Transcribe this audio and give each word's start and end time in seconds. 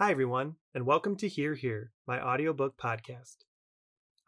Hi, 0.00 0.10
everyone, 0.10 0.56
and 0.72 0.86
welcome 0.86 1.16
to 1.16 1.26
Hear 1.26 1.54
Here, 1.54 1.90
my 2.06 2.22
audiobook 2.22 2.76
podcast. 2.78 3.38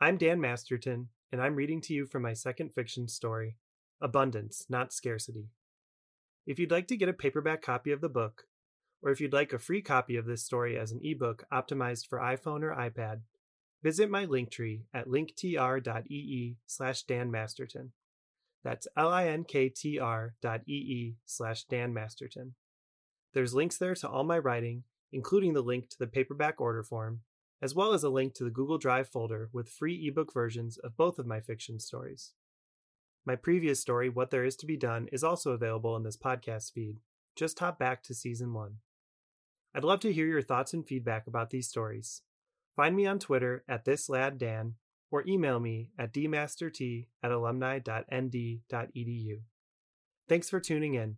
I'm 0.00 0.16
Dan 0.16 0.40
Masterton, 0.40 1.10
and 1.30 1.40
I'm 1.40 1.54
reading 1.54 1.80
to 1.82 1.94
you 1.94 2.04
from 2.04 2.22
my 2.22 2.32
second 2.32 2.74
fiction 2.74 3.06
story, 3.06 3.58
Abundance, 4.00 4.66
Not 4.68 4.92
Scarcity. 4.92 5.50
If 6.44 6.58
you'd 6.58 6.72
like 6.72 6.88
to 6.88 6.96
get 6.96 7.08
a 7.08 7.12
paperback 7.12 7.62
copy 7.62 7.92
of 7.92 8.00
the 8.00 8.08
book, 8.08 8.42
or 9.02 9.12
if 9.12 9.20
you'd 9.20 9.32
like 9.32 9.52
a 9.52 9.58
free 9.60 9.82
copy 9.82 10.16
of 10.16 10.26
this 10.26 10.42
story 10.42 10.76
as 10.76 10.90
an 10.90 10.98
ebook 11.04 11.44
optimized 11.52 12.08
for 12.08 12.18
iPhone 12.18 12.64
or 12.64 12.74
iPad, 12.74 13.20
visit 13.80 14.10
my 14.10 14.26
Linktree 14.26 14.80
at 14.92 15.06
linktr.ee 15.06 16.56
slash 16.66 17.04
Dan 17.04 17.30
Masterton. 17.30 17.92
That's 18.64 18.88
L-I-N-K-T-R 18.96 20.34
dot 20.42 20.62
E-E 20.66 21.14
slash 21.24 21.62
Dan 21.64 21.94
Masterton. 21.94 22.54
There's 23.32 23.54
links 23.54 23.78
there 23.78 23.94
to 23.94 24.08
all 24.08 24.24
my 24.24 24.38
writing 24.38 24.82
including 25.12 25.52
the 25.52 25.62
link 25.62 25.88
to 25.90 25.98
the 25.98 26.06
paperback 26.06 26.60
order 26.60 26.82
form, 26.82 27.20
as 27.60 27.74
well 27.74 27.92
as 27.92 28.02
a 28.02 28.08
link 28.08 28.34
to 28.34 28.44
the 28.44 28.50
Google 28.50 28.78
Drive 28.78 29.08
folder 29.08 29.50
with 29.52 29.68
free 29.68 30.08
ebook 30.08 30.32
versions 30.32 30.78
of 30.78 30.96
both 30.96 31.18
of 31.18 31.26
my 31.26 31.40
fiction 31.40 31.78
stories. 31.78 32.32
My 33.24 33.36
previous 33.36 33.80
story, 33.80 34.08
What 34.08 34.30
There 34.30 34.44
Is 34.44 34.56
to 34.56 34.66
Be 34.66 34.76
Done, 34.76 35.08
is 35.12 35.22
also 35.22 35.52
available 35.52 35.94
in 35.94 36.02
this 36.02 36.16
podcast 36.16 36.72
feed. 36.72 36.98
Just 37.36 37.58
hop 37.60 37.78
back 37.78 38.02
to 38.04 38.14
season 38.14 38.52
one. 38.52 38.78
I'd 39.74 39.84
love 39.84 40.00
to 40.00 40.12
hear 40.12 40.26
your 40.26 40.42
thoughts 40.42 40.74
and 40.74 40.86
feedback 40.86 41.26
about 41.26 41.50
these 41.50 41.68
stories. 41.68 42.22
Find 42.74 42.96
me 42.96 43.06
on 43.06 43.18
Twitter 43.18 43.64
at 43.68 43.84
thisladdan 43.84 44.72
or 45.10 45.24
email 45.26 45.60
me 45.60 45.90
at 45.98 46.12
dmastert 46.12 47.06
at 47.22 47.30
alumni.nd.edu. 47.30 49.40
Thanks 50.28 50.50
for 50.50 50.60
tuning 50.60 50.94
in. 50.94 51.16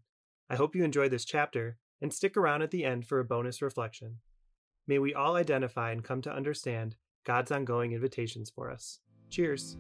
I 0.51 0.57
hope 0.57 0.77
you 0.77 0.85
enjoyed 0.85 1.11
this 1.11 1.25
chapter 1.25 1.79
and 2.01 2.13
stick 2.13 2.37
around 2.37 2.63
at 2.63 2.71
the 2.71 2.85
end 2.85 3.07
for 3.07 3.21
a 3.21 3.25
bonus 3.25 3.63
reflection. 3.63 4.19
May 4.87 4.99
we 4.99 5.15
all 5.15 5.37
identify 5.37 5.91
and 5.91 6.05
come 6.05 6.21
to 6.23 6.33
understand 6.33 6.97
God's 7.25 7.51
ongoing 7.51 7.93
invitations 7.93 8.51
for 8.51 8.71
us. 8.71 9.01
Cheers. 9.31 9.77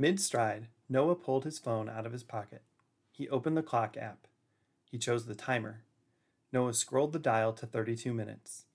Mid 0.00 0.20
stride, 0.20 0.68
Noah 0.88 1.16
pulled 1.16 1.44
his 1.44 1.58
phone 1.58 1.88
out 1.88 2.06
of 2.06 2.12
his 2.12 2.22
pocket. 2.22 2.62
He 3.10 3.28
opened 3.28 3.56
the 3.56 3.62
clock 3.62 3.96
app. 3.96 4.28
He 4.84 4.96
chose 4.96 5.26
the 5.26 5.34
timer. 5.34 5.82
Noah 6.52 6.72
scrolled 6.74 7.12
the 7.12 7.18
dial 7.18 7.52
to 7.54 7.66
32 7.66 8.14
minutes. 8.14 8.66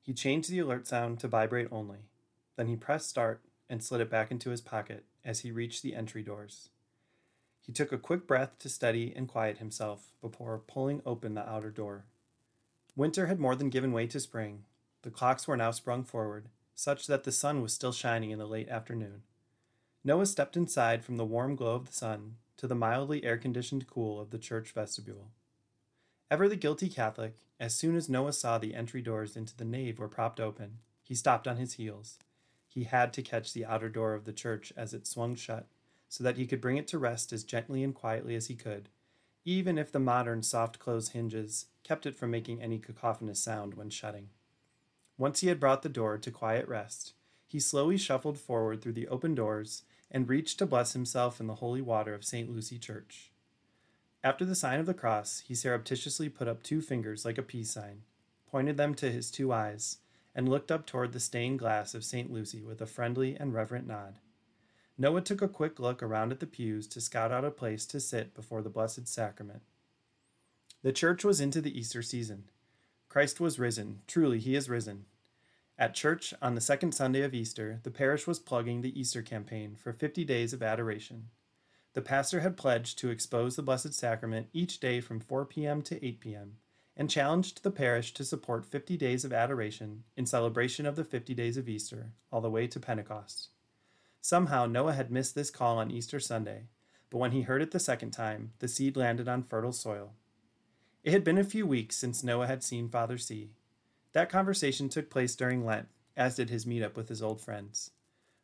He 0.00 0.14
changed 0.14 0.50
the 0.50 0.60
alert 0.60 0.88
sound 0.88 1.20
to 1.20 1.28
vibrate 1.28 1.68
only. 1.70 2.08
Then 2.56 2.68
he 2.68 2.76
pressed 2.76 3.08
start 3.08 3.42
and 3.68 3.82
slid 3.82 4.00
it 4.00 4.10
back 4.10 4.30
into 4.30 4.50
his 4.50 4.60
pocket 4.60 5.04
as 5.24 5.40
he 5.40 5.50
reached 5.50 5.82
the 5.82 5.94
entry 5.94 6.22
doors. 6.22 6.68
He 7.60 7.72
took 7.72 7.92
a 7.92 7.98
quick 7.98 8.26
breath 8.26 8.58
to 8.58 8.68
steady 8.68 9.12
and 9.14 9.28
quiet 9.28 9.58
himself 9.58 10.12
before 10.20 10.58
pulling 10.58 11.00
open 11.06 11.34
the 11.34 11.48
outer 11.48 11.70
door. 11.70 12.04
Winter 12.96 13.26
had 13.26 13.40
more 13.40 13.54
than 13.54 13.70
given 13.70 13.92
way 13.92 14.06
to 14.08 14.20
spring. 14.20 14.64
The 15.02 15.10
clocks 15.10 15.48
were 15.48 15.56
now 15.56 15.70
sprung 15.70 16.04
forward, 16.04 16.48
such 16.74 17.06
that 17.06 17.24
the 17.24 17.32
sun 17.32 17.62
was 17.62 17.72
still 17.72 17.92
shining 17.92 18.30
in 18.30 18.38
the 18.38 18.46
late 18.46 18.68
afternoon. 18.68 19.22
Noah 20.04 20.26
stepped 20.26 20.56
inside 20.56 21.04
from 21.04 21.16
the 21.16 21.24
warm 21.24 21.54
glow 21.56 21.76
of 21.76 21.86
the 21.86 21.92
sun 21.92 22.36
to 22.56 22.66
the 22.66 22.74
mildly 22.74 23.24
air 23.24 23.38
conditioned 23.38 23.86
cool 23.86 24.20
of 24.20 24.30
the 24.30 24.38
church 24.38 24.72
vestibule. 24.72 25.30
Ever 26.30 26.48
the 26.48 26.56
guilty 26.56 26.88
Catholic, 26.88 27.36
as 27.60 27.74
soon 27.74 27.94
as 27.94 28.08
Noah 28.08 28.32
saw 28.32 28.58
the 28.58 28.74
entry 28.74 29.00
doors 29.00 29.36
into 29.36 29.56
the 29.56 29.64
nave 29.64 29.98
were 29.98 30.08
propped 30.08 30.40
open, 30.40 30.78
he 31.02 31.14
stopped 31.14 31.46
on 31.46 31.56
his 31.56 31.74
heels 31.74 32.18
he 32.72 32.84
had 32.84 33.12
to 33.12 33.22
catch 33.22 33.52
the 33.52 33.66
outer 33.66 33.90
door 33.90 34.14
of 34.14 34.24
the 34.24 34.32
church 34.32 34.72
as 34.76 34.94
it 34.94 35.06
swung 35.06 35.34
shut, 35.34 35.66
so 36.08 36.24
that 36.24 36.38
he 36.38 36.46
could 36.46 36.60
bring 36.60 36.78
it 36.78 36.88
to 36.88 36.98
rest 36.98 37.32
as 37.32 37.44
gently 37.44 37.84
and 37.84 37.94
quietly 37.94 38.34
as 38.34 38.46
he 38.46 38.54
could, 38.54 38.88
even 39.44 39.76
if 39.76 39.92
the 39.92 39.98
modern 39.98 40.42
soft 40.42 40.78
close 40.78 41.10
hinges 41.10 41.66
kept 41.82 42.06
it 42.06 42.16
from 42.16 42.30
making 42.30 42.62
any 42.62 42.78
cacophonous 42.78 43.40
sound 43.40 43.74
when 43.74 43.90
shutting. 43.90 44.28
Once 45.18 45.40
he 45.40 45.48
had 45.48 45.60
brought 45.60 45.82
the 45.82 45.88
door 45.88 46.16
to 46.16 46.30
quiet 46.30 46.66
rest, 46.66 47.12
he 47.46 47.60
slowly 47.60 47.98
shuffled 47.98 48.38
forward 48.38 48.80
through 48.80 48.92
the 48.92 49.08
open 49.08 49.34
doors 49.34 49.82
and 50.10 50.28
reached 50.28 50.58
to 50.58 50.66
bless 50.66 50.94
himself 50.94 51.40
in 51.40 51.46
the 51.46 51.56
holy 51.56 51.82
water 51.82 52.14
of 52.14 52.24
St. 52.24 52.50
Lucy 52.50 52.78
Church. 52.78 53.30
After 54.24 54.44
the 54.44 54.54
sign 54.54 54.80
of 54.80 54.86
the 54.86 54.94
cross, 54.94 55.40
he 55.40 55.54
surreptitiously 55.54 56.30
put 56.30 56.48
up 56.48 56.62
two 56.62 56.80
fingers 56.80 57.24
like 57.24 57.36
a 57.36 57.42
peace 57.42 57.72
sign, 57.72 58.02
pointed 58.50 58.78
them 58.78 58.94
to 58.94 59.10
his 59.10 59.30
two 59.30 59.52
eyes, 59.52 59.98
and 60.34 60.48
looked 60.48 60.70
up 60.70 60.86
toward 60.86 61.12
the 61.12 61.20
stained 61.20 61.58
glass 61.58 61.94
of 61.94 62.04
St. 62.04 62.32
Lucy 62.32 62.62
with 62.62 62.80
a 62.80 62.86
friendly 62.86 63.36
and 63.36 63.52
reverent 63.52 63.86
nod. 63.86 64.18
Noah 64.96 65.20
took 65.20 65.42
a 65.42 65.48
quick 65.48 65.78
look 65.78 66.02
around 66.02 66.32
at 66.32 66.40
the 66.40 66.46
pews 66.46 66.86
to 66.88 67.00
scout 67.00 67.32
out 67.32 67.44
a 67.44 67.50
place 67.50 67.86
to 67.86 68.00
sit 68.00 68.34
before 68.34 68.62
the 68.62 68.70
Blessed 68.70 69.08
Sacrament. 69.08 69.62
The 70.82 70.92
church 70.92 71.24
was 71.24 71.40
into 71.40 71.60
the 71.60 71.76
Easter 71.78 72.02
season. 72.02 72.44
Christ 73.08 73.40
was 73.40 73.58
risen. 73.58 74.00
Truly, 74.06 74.38
he 74.38 74.54
is 74.54 74.68
risen. 74.68 75.06
At 75.78 75.94
church 75.94 76.34
on 76.40 76.54
the 76.54 76.60
second 76.60 76.92
Sunday 76.92 77.22
of 77.22 77.34
Easter, 77.34 77.80
the 77.82 77.90
parish 77.90 78.26
was 78.26 78.38
plugging 78.38 78.82
the 78.82 78.98
Easter 78.98 79.22
campaign 79.22 79.76
for 79.76 79.92
50 79.92 80.24
days 80.24 80.52
of 80.52 80.62
adoration. 80.62 81.28
The 81.94 82.02
pastor 82.02 82.40
had 82.40 82.56
pledged 82.56 82.98
to 82.98 83.10
expose 83.10 83.56
the 83.56 83.62
Blessed 83.62 83.92
Sacrament 83.92 84.48
each 84.52 84.80
day 84.80 85.00
from 85.00 85.20
4 85.20 85.44
p.m. 85.46 85.82
to 85.82 86.04
8 86.04 86.20
p.m 86.20 86.56
and 86.96 87.08
challenged 87.08 87.62
the 87.62 87.70
parish 87.70 88.12
to 88.14 88.24
support 88.24 88.66
50 88.66 88.96
days 88.96 89.24
of 89.24 89.32
adoration 89.32 90.04
in 90.16 90.26
celebration 90.26 90.86
of 90.86 90.96
the 90.96 91.04
50 91.04 91.34
days 91.34 91.56
of 91.56 91.68
Easter, 91.68 92.12
all 92.30 92.40
the 92.40 92.50
way 92.50 92.66
to 92.66 92.80
Pentecost. 92.80 93.48
Somehow 94.20 94.66
Noah 94.66 94.92
had 94.92 95.10
missed 95.10 95.34
this 95.34 95.50
call 95.50 95.78
on 95.78 95.90
Easter 95.90 96.20
Sunday, 96.20 96.64
but 97.10 97.18
when 97.18 97.32
he 97.32 97.42
heard 97.42 97.62
it 97.62 97.70
the 97.70 97.80
second 97.80 98.10
time, 98.10 98.52
the 98.58 98.68
seed 98.68 98.96
landed 98.96 99.28
on 99.28 99.42
fertile 99.42 99.72
soil. 99.72 100.12
It 101.02 101.12
had 101.12 101.24
been 101.24 101.38
a 101.38 101.44
few 101.44 101.66
weeks 101.66 101.96
since 101.96 102.22
Noah 102.22 102.46
had 102.46 102.62
seen 102.62 102.88
Father 102.88 103.18
C. 103.18 103.50
That 104.12 104.30
conversation 104.30 104.88
took 104.88 105.10
place 105.10 105.34
during 105.34 105.64
Lent, 105.64 105.88
as 106.16 106.36
did 106.36 106.50
his 106.50 106.66
meetup 106.66 106.94
with 106.94 107.08
his 107.08 107.22
old 107.22 107.40
friends. 107.40 107.90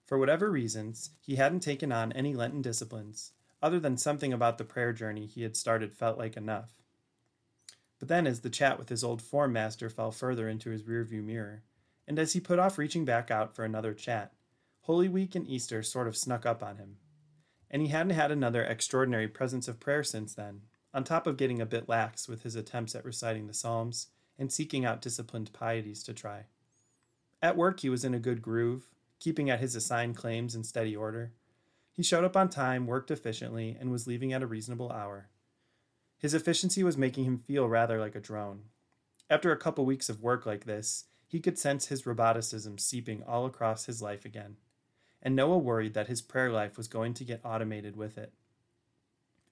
For 0.06 0.18
whatever 0.18 0.50
reasons, 0.50 1.10
he 1.20 1.36
hadn't 1.36 1.60
taken 1.60 1.92
on 1.92 2.12
any 2.12 2.34
Lenten 2.34 2.62
disciplines, 2.62 3.32
other 3.62 3.78
than 3.78 3.96
something 3.98 4.32
about 4.32 4.58
the 4.58 4.64
prayer 4.64 4.92
journey 4.92 5.26
he 5.26 5.42
had 5.42 5.56
started 5.56 5.94
felt 5.94 6.18
like 6.18 6.36
enough. 6.36 6.82
But 7.98 8.08
then, 8.08 8.26
as 8.26 8.40
the 8.40 8.50
chat 8.50 8.78
with 8.78 8.88
his 8.88 9.02
old 9.02 9.20
form 9.20 9.52
master 9.52 9.90
fell 9.90 10.12
further 10.12 10.48
into 10.48 10.70
his 10.70 10.82
rearview 10.82 11.22
mirror, 11.22 11.62
and 12.06 12.18
as 12.18 12.32
he 12.32 12.40
put 12.40 12.58
off 12.58 12.78
reaching 12.78 13.04
back 13.04 13.30
out 13.30 13.54
for 13.54 13.64
another 13.64 13.92
chat, 13.92 14.32
Holy 14.82 15.08
Week 15.08 15.34
and 15.34 15.46
Easter 15.46 15.82
sort 15.82 16.08
of 16.08 16.16
snuck 16.16 16.46
up 16.46 16.62
on 16.62 16.76
him. 16.76 16.96
And 17.70 17.82
he 17.82 17.88
hadn't 17.88 18.14
had 18.14 18.30
another 18.30 18.62
extraordinary 18.62 19.28
presence 19.28 19.68
of 19.68 19.80
prayer 19.80 20.02
since 20.02 20.34
then, 20.34 20.62
on 20.94 21.04
top 21.04 21.26
of 21.26 21.36
getting 21.36 21.60
a 21.60 21.66
bit 21.66 21.88
lax 21.88 22.28
with 22.28 22.44
his 22.44 22.56
attempts 22.56 22.94
at 22.94 23.04
reciting 23.04 23.46
the 23.46 23.52
Psalms 23.52 24.08
and 24.38 24.50
seeking 24.50 24.84
out 24.84 25.02
disciplined 25.02 25.52
pieties 25.52 26.02
to 26.04 26.14
try. 26.14 26.46
At 27.42 27.56
work, 27.56 27.80
he 27.80 27.90
was 27.90 28.04
in 28.04 28.14
a 28.14 28.18
good 28.18 28.40
groove, 28.40 28.88
keeping 29.20 29.50
at 29.50 29.60
his 29.60 29.74
assigned 29.74 30.16
claims 30.16 30.54
in 30.54 30.64
steady 30.64 30.96
order. 30.96 31.32
He 31.92 32.02
showed 32.02 32.24
up 32.24 32.36
on 32.36 32.48
time, 32.48 32.86
worked 32.86 33.10
efficiently, 33.10 33.76
and 33.78 33.90
was 33.90 34.06
leaving 34.06 34.32
at 34.32 34.42
a 34.42 34.46
reasonable 34.46 34.90
hour. 34.90 35.28
His 36.18 36.34
efficiency 36.34 36.82
was 36.82 36.98
making 36.98 37.24
him 37.24 37.38
feel 37.38 37.68
rather 37.68 38.00
like 38.00 38.16
a 38.16 38.20
drone. 38.20 38.62
After 39.30 39.52
a 39.52 39.56
couple 39.56 39.86
weeks 39.86 40.08
of 40.08 40.20
work 40.20 40.46
like 40.46 40.64
this, 40.64 41.04
he 41.28 41.38
could 41.38 41.58
sense 41.58 41.86
his 41.86 42.02
roboticism 42.02 42.80
seeping 42.80 43.22
all 43.22 43.46
across 43.46 43.86
his 43.86 44.02
life 44.02 44.24
again. 44.24 44.56
And 45.22 45.36
Noah 45.36 45.58
worried 45.58 45.94
that 45.94 46.08
his 46.08 46.20
prayer 46.20 46.50
life 46.50 46.76
was 46.76 46.88
going 46.88 47.14
to 47.14 47.24
get 47.24 47.44
automated 47.44 47.94
with 47.94 48.18
it. 48.18 48.32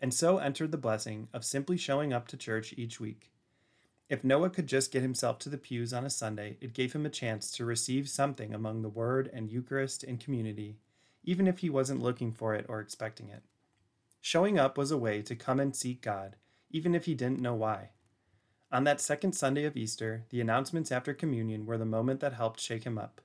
And 0.00 0.12
so 0.12 0.38
entered 0.38 0.72
the 0.72 0.78
blessing 0.78 1.28
of 1.32 1.44
simply 1.44 1.76
showing 1.76 2.12
up 2.12 2.26
to 2.28 2.36
church 2.36 2.74
each 2.76 2.98
week. 2.98 3.30
If 4.08 4.24
Noah 4.24 4.50
could 4.50 4.66
just 4.66 4.92
get 4.92 5.02
himself 5.02 5.38
to 5.40 5.48
the 5.48 5.58
pews 5.58 5.92
on 5.92 6.04
a 6.04 6.10
Sunday, 6.10 6.56
it 6.60 6.74
gave 6.74 6.94
him 6.94 7.06
a 7.06 7.10
chance 7.10 7.50
to 7.52 7.64
receive 7.64 8.08
something 8.08 8.52
among 8.52 8.82
the 8.82 8.88
Word 8.88 9.30
and 9.32 9.50
Eucharist 9.50 10.02
and 10.02 10.18
community, 10.18 10.78
even 11.22 11.46
if 11.46 11.60
he 11.60 11.70
wasn't 11.70 12.02
looking 12.02 12.32
for 12.32 12.54
it 12.54 12.66
or 12.68 12.80
expecting 12.80 13.28
it. 13.28 13.42
Showing 14.20 14.58
up 14.58 14.76
was 14.76 14.90
a 14.90 14.98
way 14.98 15.22
to 15.22 15.36
come 15.36 15.60
and 15.60 15.74
seek 15.74 16.02
God 16.02 16.36
even 16.76 16.94
if 16.94 17.06
he 17.06 17.14
didn't 17.14 17.40
know 17.40 17.54
why. 17.54 17.88
On 18.70 18.84
that 18.84 19.00
second 19.00 19.32
Sunday 19.32 19.64
of 19.64 19.78
Easter, 19.78 20.24
the 20.28 20.42
announcements 20.42 20.92
after 20.92 21.14
communion 21.14 21.64
were 21.64 21.78
the 21.78 21.86
moment 21.86 22.20
that 22.20 22.34
helped 22.34 22.60
shake 22.60 22.84
him 22.84 22.98
up. 22.98 23.22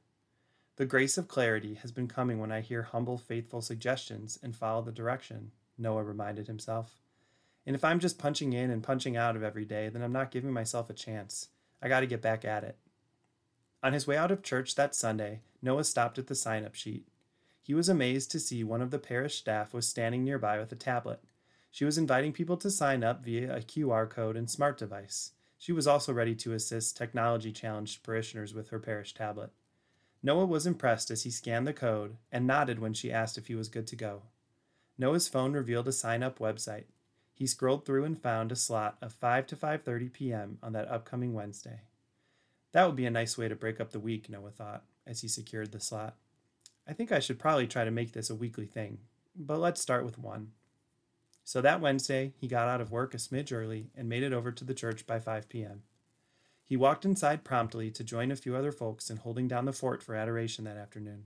The 0.78 0.86
grace 0.86 1.18
of 1.18 1.28
clarity 1.28 1.74
has 1.82 1.92
been 1.92 2.08
coming 2.08 2.40
when 2.40 2.54
I 2.54 2.62
hear 2.62 2.84
humble, 2.84 3.18
faithful 3.18 3.62
suggestions 3.62 4.40
and 4.42 4.56
follow 4.56 4.82
the 4.82 4.94
direction, 4.94 5.52
Noah 5.78 6.02
reminded 6.06 6.48
himself. 6.48 7.02
And 7.66 7.76
if 7.76 7.84
I'm 7.84 8.00
just 8.00 8.18
punching 8.18 8.54
in 8.54 8.72
and 8.72 8.82
punching 8.82 9.18
out 9.18 9.36
of 9.36 9.44
every 9.44 9.66
day, 9.66 9.90
then 9.90 10.02
I'm 10.02 10.14
not 10.14 10.32
giving 10.32 10.54
myself 10.54 10.90
a 10.90 10.94
chance. 10.94 11.50
I 11.82 11.90
got 11.90 12.00
to 12.00 12.08
get 12.08 12.22
back 12.22 12.46
at 12.46 12.64
it. 12.64 12.78
On 13.84 13.92
his 13.92 14.08
way 14.08 14.16
out 14.16 14.32
of 14.32 14.44
church 14.44 14.76
that 14.76 14.96
Sunday, 14.96 15.42
Noah 15.62 15.84
stopped 15.84 16.18
at 16.18 16.28
the 16.28 16.36
sign 16.36 16.64
up 16.64 16.74
sheet. 16.74 17.06
He 17.62 17.74
was 17.74 17.90
amazed 17.90 18.32
to 18.32 18.40
see 18.40 18.64
one 18.64 18.82
of 18.82 18.92
the 18.92 18.98
parish 18.98 19.40
staff 19.40 19.74
was 19.74 19.90
standing 19.90 20.24
nearby 20.24 20.58
with 20.58 20.72
a 20.72 20.76
tablet. 20.78 21.22
She 21.72 21.86
was 21.86 21.98
inviting 21.98 22.34
people 22.34 22.58
to 22.58 22.70
sign 22.70 23.04
up 23.04 23.24
via 23.24 23.56
a 23.56 23.62
QR 23.62 24.10
code 24.10 24.36
and 24.36 24.50
smart 24.50 24.78
device. 24.78 25.32
She 25.58 25.72
was 25.72 25.88
also 25.88 26.12
ready 26.12 26.36
to 26.36 26.54
assist 26.54 26.98
technology 26.98 27.54
challenged 27.54 28.04
parishioners 28.04 28.54
with 28.54 28.70
her 28.70 28.80
parish 28.80 29.14
tablet. 29.14 29.52
Noah 30.22 30.46
was 30.46 30.68
impressed 30.68 31.10
as 31.10 31.24
he 31.24 31.32
scanned 31.32 31.66
the 31.66 31.74
code 31.74 32.18
and 32.32 32.46
nodded 32.46 32.80
when 32.80 32.94
she 32.94 33.12
asked 33.12 33.38
if 33.38 33.48
he 33.48 33.56
was 33.56 33.70
good 33.70 33.88
to 33.88 33.96
go. 33.96 34.24
Noah's 34.98 35.30
phone 35.30 35.54
revealed 35.54 35.88
a 35.88 35.94
sign 35.94 36.22
up 36.22 36.40
website. 36.40 36.86
He 37.34 37.48
scrolled 37.48 37.86
through 37.86 38.04
and 38.04 38.22
found 38.22 38.52
a 38.52 38.56
slot 38.56 38.98
of 39.02 39.14
5 39.14 39.48
to 39.48 39.56
5:30 39.56 40.14
p.m. 40.14 40.58
on 40.62 40.74
that 40.74 40.92
upcoming 40.92 41.34
Wednesday. 41.34 41.82
That 42.74 42.86
would 42.86 42.96
be 42.96 43.06
a 43.06 43.12
nice 43.12 43.38
way 43.38 43.48
to 43.48 43.56
break 43.56 43.80
up 43.80 43.92
the 43.92 44.00
week, 44.00 44.30
Noah 44.30 44.52
thought, 44.52 44.84
as 45.08 45.22
he 45.22 45.28
secured 45.28 45.72
the 45.72 45.80
slot. 45.80 46.18
I 46.88 46.94
think 46.94 47.12
I 47.12 47.20
should 47.20 47.40
probably 47.40 47.68
try 47.68 47.86
to 47.86 47.92
make 47.92 48.12
this 48.12 48.30
a 48.30 48.36
weekly 48.36 48.66
thing, 48.66 49.00
but 49.36 49.60
let's 49.60 49.82
start 49.82 50.06
with 50.06 50.20
one. 50.20 50.52
So 51.44 51.62
that 51.62 51.82
Wednesday, 51.82 52.34
he 52.38 52.48
got 52.48 52.68
out 52.68 52.82
of 52.82 52.92
work 52.92 53.14
a 53.14 53.18
smidge 53.18 53.52
early 53.52 53.90
and 53.96 54.08
made 54.08 54.24
it 54.24 54.34
over 54.34 54.52
to 54.52 54.64
the 54.64 54.74
church 54.74 55.06
by 55.06 55.20
5 55.20 55.50
p.m. 55.50 55.84
He 56.66 56.78
walked 56.78 57.04
inside 57.04 57.44
promptly 57.44 57.92
to 57.92 58.04
join 58.04 58.32
a 58.32 58.36
few 58.36 58.56
other 58.56 58.72
folks 58.72 59.10
in 59.10 59.18
holding 59.18 59.48
down 59.48 59.66
the 59.66 59.74
fort 59.74 60.02
for 60.02 60.16
adoration 60.16 60.64
that 60.66 60.78
afternoon. 60.78 61.26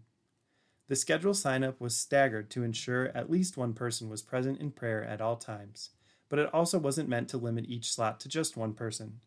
The 0.87 0.95
schedule 0.95 1.33
sign 1.33 1.63
up 1.63 1.81
was 1.81 1.95
staggered 1.95 2.49
to 2.51 2.63
ensure 2.63 3.11
at 3.15 3.29
least 3.29 3.57
one 3.57 3.73
person 3.73 4.09
was 4.09 4.21
present 4.21 4.59
in 4.59 4.71
prayer 4.71 5.03
at 5.03 5.21
all 5.21 5.35
times, 5.35 5.91
but 6.29 6.39
it 6.39 6.53
also 6.53 6.79
wasn't 6.79 7.09
meant 7.09 7.29
to 7.29 7.37
limit 7.37 7.65
each 7.67 7.91
slot 7.91 8.19
to 8.21 8.29
just 8.29 8.57
one 8.57 8.73
person. 8.73 9.19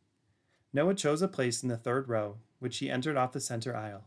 Noah 0.73 0.94
chose 0.94 1.23
a 1.23 1.29
place 1.29 1.62
in 1.62 1.69
the 1.69 1.76
third 1.76 2.08
row, 2.08 2.38
which 2.58 2.79
he 2.79 2.90
entered 2.90 3.17
off 3.17 3.32
the 3.32 3.40
center 3.40 3.76
aisle. 3.76 4.05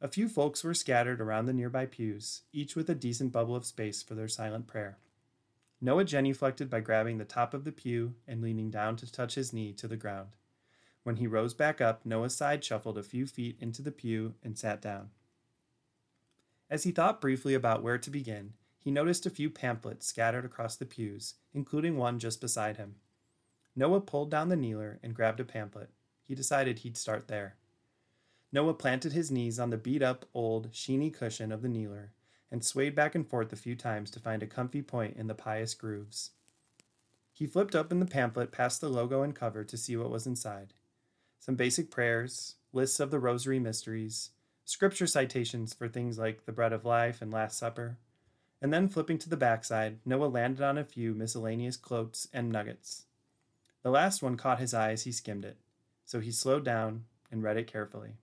A 0.00 0.08
few 0.08 0.28
folks 0.28 0.64
were 0.64 0.74
scattered 0.74 1.20
around 1.20 1.46
the 1.46 1.52
nearby 1.52 1.86
pews, 1.86 2.42
each 2.52 2.74
with 2.74 2.88
a 2.88 2.94
decent 2.94 3.32
bubble 3.32 3.54
of 3.54 3.66
space 3.66 4.02
for 4.02 4.14
their 4.14 4.28
silent 4.28 4.66
prayer. 4.66 4.98
Noah 5.82 6.04
genuflected 6.04 6.68
by 6.68 6.80
grabbing 6.80 7.16
the 7.16 7.24
top 7.24 7.54
of 7.54 7.64
the 7.64 7.72
pew 7.72 8.14
and 8.26 8.42
leaning 8.42 8.70
down 8.70 8.96
to 8.96 9.10
touch 9.10 9.34
his 9.34 9.52
knee 9.52 9.72
to 9.72 9.88
the 9.88 9.96
ground. 9.96 10.36
When 11.04 11.16
he 11.16 11.26
rose 11.26 11.54
back 11.54 11.80
up, 11.80 12.04
Noah 12.04 12.28
side 12.28 12.62
shuffled 12.62 12.98
a 12.98 13.02
few 13.02 13.26
feet 13.26 13.56
into 13.60 13.80
the 13.80 13.90
pew 13.90 14.34
and 14.42 14.58
sat 14.58 14.82
down. 14.82 15.08
As 16.68 16.84
he 16.84 16.92
thought 16.92 17.22
briefly 17.22 17.54
about 17.54 17.82
where 17.82 17.96
to 17.96 18.10
begin, 18.10 18.52
he 18.78 18.90
noticed 18.90 19.24
a 19.24 19.30
few 19.30 19.48
pamphlets 19.48 20.06
scattered 20.06 20.44
across 20.44 20.76
the 20.76 20.84
pews, 20.84 21.34
including 21.54 21.96
one 21.96 22.18
just 22.18 22.42
beside 22.42 22.76
him. 22.76 22.96
Noah 23.74 24.02
pulled 24.02 24.30
down 24.30 24.50
the 24.50 24.56
kneeler 24.56 24.98
and 25.02 25.14
grabbed 25.14 25.40
a 25.40 25.44
pamphlet. 25.44 25.90
He 26.26 26.34
decided 26.34 26.80
he'd 26.80 26.98
start 26.98 27.28
there. 27.28 27.56
Noah 28.52 28.74
planted 28.74 29.12
his 29.12 29.30
knees 29.30 29.58
on 29.58 29.70
the 29.70 29.78
beat 29.78 30.02
up, 30.02 30.26
old, 30.34 30.72
sheeny 30.72 31.12
cushion 31.12 31.50
of 31.50 31.62
the 31.62 31.68
kneeler 31.68 32.12
and 32.50 32.64
swayed 32.64 32.94
back 32.94 33.14
and 33.14 33.28
forth 33.28 33.52
a 33.52 33.56
few 33.56 33.74
times 33.76 34.10
to 34.10 34.20
find 34.20 34.42
a 34.42 34.46
comfy 34.46 34.82
point 34.82 35.16
in 35.16 35.26
the 35.26 35.34
pious 35.34 35.74
grooves. 35.74 36.30
He 37.32 37.46
flipped 37.46 37.74
open 37.74 38.00
the 38.00 38.06
pamphlet 38.06 38.52
past 38.52 38.80
the 38.80 38.88
logo 38.88 39.22
and 39.22 39.34
cover 39.34 39.64
to 39.64 39.76
see 39.76 39.96
what 39.96 40.10
was 40.10 40.26
inside 40.26 40.74
some 41.40 41.54
basic 41.54 41.90
prayers, 41.90 42.56
lists 42.72 43.00
of 43.00 43.10
the 43.10 43.18
rosary 43.18 43.58
mysteries, 43.58 44.30
scripture 44.66 45.06
citations 45.06 45.72
for 45.72 45.88
things 45.88 46.18
like 46.18 46.44
the 46.44 46.52
bread 46.52 46.72
of 46.72 46.84
life 46.84 47.22
and 47.22 47.32
Last 47.32 47.58
Supper, 47.58 47.96
and 48.60 48.72
then 48.72 48.88
flipping 48.88 49.16
to 49.18 49.30
the 49.30 49.38
backside, 49.38 49.98
Noah 50.04 50.26
landed 50.26 50.62
on 50.62 50.76
a 50.76 50.84
few 50.84 51.14
miscellaneous 51.14 51.78
quotes 51.78 52.28
and 52.32 52.52
nuggets. 52.52 53.06
The 53.82 53.90
last 53.90 54.22
one 54.22 54.36
caught 54.36 54.60
his 54.60 54.74
eye 54.74 54.92
as 54.92 55.04
he 55.04 55.12
skimmed 55.12 55.46
it, 55.46 55.56
so 56.04 56.20
he 56.20 56.30
slowed 56.30 56.64
down 56.64 57.04
and 57.32 57.42
read 57.42 57.56
it 57.56 57.66
carefully. 57.66 58.18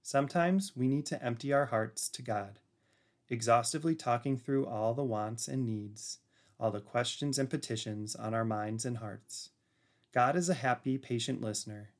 Sometimes 0.00 0.76
we 0.76 0.86
need 0.86 1.06
to 1.06 1.22
empty 1.22 1.52
our 1.52 1.66
hearts 1.66 2.08
to 2.10 2.22
God, 2.22 2.60
exhaustively 3.28 3.94
talking 3.94 4.36
through 4.36 4.66
all 4.66 4.94
the 4.94 5.04
wants 5.04 5.48
and 5.48 5.64
needs, 5.64 6.18
all 6.58 6.70
the 6.70 6.80
questions 6.80 7.38
and 7.38 7.50
petitions 7.50 8.14
on 8.14 8.34
our 8.34 8.44
minds 8.44 8.84
and 8.84 8.98
hearts. 8.98 9.50
God 10.12 10.36
is 10.36 10.48
a 10.48 10.54
happy, 10.54 10.98
patient 10.98 11.40
listener, 11.40 11.90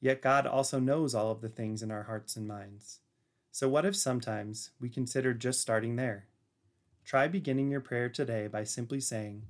yet 0.00 0.22
God 0.22 0.46
also 0.46 0.80
knows 0.80 1.14
all 1.14 1.30
of 1.30 1.40
the 1.40 1.48
things 1.48 1.82
in 1.82 1.90
our 1.90 2.04
hearts 2.04 2.36
and 2.36 2.48
minds. 2.48 3.00
So, 3.52 3.68
what 3.68 3.84
if 3.84 3.96
sometimes 3.96 4.70
we 4.80 4.88
consider 4.88 5.34
just 5.34 5.60
starting 5.60 5.96
there? 5.96 6.26
Try 7.04 7.28
beginning 7.28 7.70
your 7.70 7.80
prayer 7.80 8.08
today 8.08 8.46
by 8.46 8.64
simply 8.64 9.00
saying, 9.00 9.46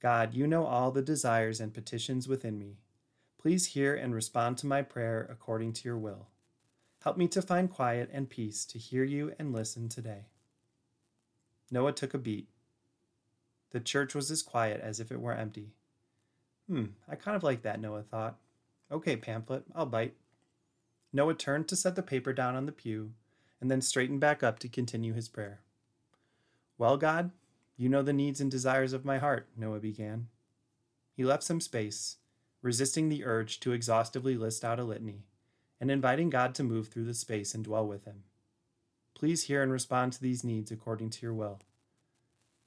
God, 0.00 0.34
you 0.34 0.46
know 0.46 0.66
all 0.66 0.90
the 0.90 1.02
desires 1.02 1.60
and 1.60 1.74
petitions 1.74 2.28
within 2.28 2.58
me. 2.58 2.78
Please 3.40 3.66
hear 3.66 3.94
and 3.94 4.14
respond 4.14 4.58
to 4.58 4.66
my 4.66 4.82
prayer 4.82 5.26
according 5.30 5.72
to 5.74 5.84
your 5.84 5.98
will. 5.98 6.28
Help 7.02 7.16
me 7.16 7.28
to 7.28 7.42
find 7.42 7.70
quiet 7.70 8.10
and 8.12 8.28
peace 8.28 8.64
to 8.66 8.78
hear 8.78 9.04
you 9.04 9.32
and 9.38 9.52
listen 9.52 9.88
today. 9.88 10.26
Noah 11.70 11.92
took 11.92 12.14
a 12.14 12.18
beat. 12.18 12.48
The 13.70 13.80
church 13.80 14.14
was 14.14 14.30
as 14.30 14.42
quiet 14.42 14.80
as 14.80 15.00
if 15.00 15.12
it 15.12 15.20
were 15.20 15.34
empty. 15.34 15.72
Hmm, 16.68 16.86
I 17.08 17.16
kind 17.16 17.36
of 17.36 17.42
like 17.42 17.62
that, 17.62 17.80
Noah 17.80 18.02
thought. 18.02 18.36
Okay, 18.90 19.16
pamphlet, 19.16 19.64
I'll 19.74 19.86
bite. 19.86 20.14
Noah 21.12 21.34
turned 21.34 21.68
to 21.68 21.76
set 21.76 21.96
the 21.96 22.02
paper 22.02 22.32
down 22.32 22.54
on 22.56 22.66
the 22.66 22.72
pew 22.72 23.12
and 23.60 23.70
then 23.70 23.80
straightened 23.80 24.20
back 24.20 24.42
up 24.42 24.58
to 24.60 24.68
continue 24.68 25.12
his 25.12 25.28
prayer. 25.28 25.60
Well, 26.76 26.96
God, 26.96 27.32
you 27.76 27.88
know 27.88 28.02
the 28.02 28.12
needs 28.12 28.40
and 28.40 28.50
desires 28.50 28.92
of 28.92 29.04
my 29.04 29.18
heart, 29.18 29.48
Noah 29.56 29.80
began. 29.80 30.28
He 31.16 31.24
left 31.24 31.42
some 31.42 31.60
space, 31.60 32.16
resisting 32.62 33.08
the 33.08 33.24
urge 33.24 33.60
to 33.60 33.72
exhaustively 33.72 34.36
list 34.36 34.64
out 34.64 34.78
a 34.78 34.84
litany, 34.84 35.24
and 35.80 35.90
inviting 35.90 36.30
God 36.30 36.54
to 36.56 36.62
move 36.62 36.88
through 36.88 37.04
the 37.04 37.14
space 37.14 37.54
and 37.54 37.64
dwell 37.64 37.86
with 37.86 38.04
him. 38.04 38.24
Please 39.18 39.44
hear 39.44 39.62
and 39.62 39.72
respond 39.72 40.12
to 40.12 40.20
these 40.20 40.44
needs 40.44 40.70
according 40.70 41.10
to 41.10 41.22
your 41.22 41.34
will. 41.34 41.60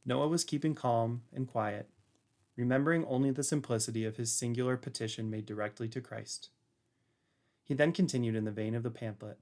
Noah 0.06 0.28
was 0.28 0.44
keeping 0.44 0.76
calm 0.76 1.22
and 1.34 1.48
quiet, 1.48 1.90
remembering 2.56 3.06
only 3.06 3.32
the 3.32 3.44
simplicity 3.44 4.04
of 4.04 4.18
his 4.18 4.32
singular 4.32 4.76
petition 4.76 5.30
made 5.30 5.46
directly 5.46 5.88
to 5.90 6.02
Christ. 6.02 6.50
He 7.64 7.74
then 7.74 7.94
continued 7.94 8.36
in 8.36 8.46
the 8.46 8.52
vein 8.52 8.76
of 8.76 8.84
the 8.84 8.92
pamphlet 8.92 9.40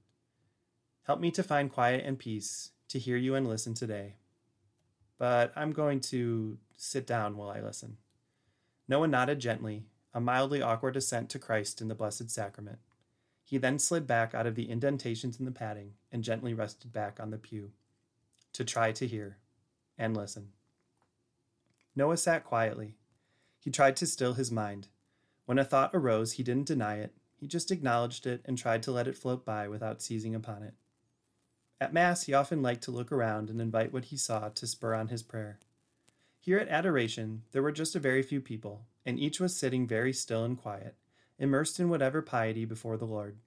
Help 1.04 1.18
me 1.18 1.30
to 1.32 1.42
find 1.42 1.72
quiet 1.72 2.04
and 2.04 2.18
peace, 2.18 2.70
to 2.88 2.98
hear 2.98 3.16
you 3.16 3.34
and 3.34 3.48
listen 3.48 3.74
today 3.74 4.14
but 5.20 5.52
I'm 5.54 5.72
going 5.72 6.00
to 6.00 6.56
sit 6.78 7.06
down 7.06 7.36
while 7.36 7.50
I 7.50 7.60
listen. 7.60 7.98
Noah 8.88 9.06
nodded 9.06 9.38
gently, 9.38 9.84
a 10.14 10.20
mildly 10.20 10.62
awkward 10.62 10.96
assent 10.96 11.28
to 11.30 11.38
Christ 11.38 11.82
in 11.82 11.88
the 11.88 11.94
Blessed 11.94 12.30
Sacrament. 12.30 12.78
He 13.50 13.58
then 13.58 13.80
slid 13.80 14.06
back 14.06 14.32
out 14.32 14.46
of 14.46 14.54
the 14.54 14.70
indentations 14.70 15.40
in 15.40 15.44
the 15.44 15.50
padding 15.50 15.94
and 16.12 16.22
gently 16.22 16.54
rested 16.54 16.92
back 16.92 17.18
on 17.18 17.32
the 17.32 17.36
pew 17.36 17.72
to 18.52 18.64
try 18.64 18.92
to 18.92 19.08
hear 19.08 19.38
and 19.98 20.16
listen. 20.16 20.52
Noah 21.96 22.16
sat 22.16 22.44
quietly. 22.44 22.94
He 23.58 23.68
tried 23.68 23.96
to 23.96 24.06
still 24.06 24.34
his 24.34 24.52
mind. 24.52 24.86
When 25.46 25.58
a 25.58 25.64
thought 25.64 25.90
arose, 25.92 26.34
he 26.34 26.44
didn't 26.44 26.68
deny 26.68 26.98
it, 26.98 27.12
he 27.34 27.48
just 27.48 27.72
acknowledged 27.72 28.24
it 28.24 28.40
and 28.44 28.56
tried 28.56 28.84
to 28.84 28.92
let 28.92 29.08
it 29.08 29.16
float 29.16 29.44
by 29.44 29.66
without 29.66 30.00
seizing 30.00 30.36
upon 30.36 30.62
it. 30.62 30.74
At 31.80 31.92
Mass, 31.92 32.26
he 32.26 32.32
often 32.32 32.62
liked 32.62 32.84
to 32.84 32.92
look 32.92 33.10
around 33.10 33.50
and 33.50 33.60
invite 33.60 33.92
what 33.92 34.04
he 34.04 34.16
saw 34.16 34.50
to 34.50 34.66
spur 34.68 34.94
on 34.94 35.08
his 35.08 35.24
prayer. 35.24 35.58
Here 36.38 36.58
at 36.58 36.68
Adoration, 36.68 37.42
there 37.50 37.64
were 37.64 37.72
just 37.72 37.96
a 37.96 37.98
very 37.98 38.22
few 38.22 38.40
people, 38.40 38.86
and 39.04 39.18
each 39.18 39.40
was 39.40 39.56
sitting 39.56 39.88
very 39.88 40.12
still 40.12 40.44
and 40.44 40.56
quiet, 40.56 40.94
immersed 41.40 41.80
in 41.80 41.88
whatever 41.88 42.22
piety 42.22 42.64
before 42.64 42.96
the 42.96 43.06
Lord. 43.06 43.38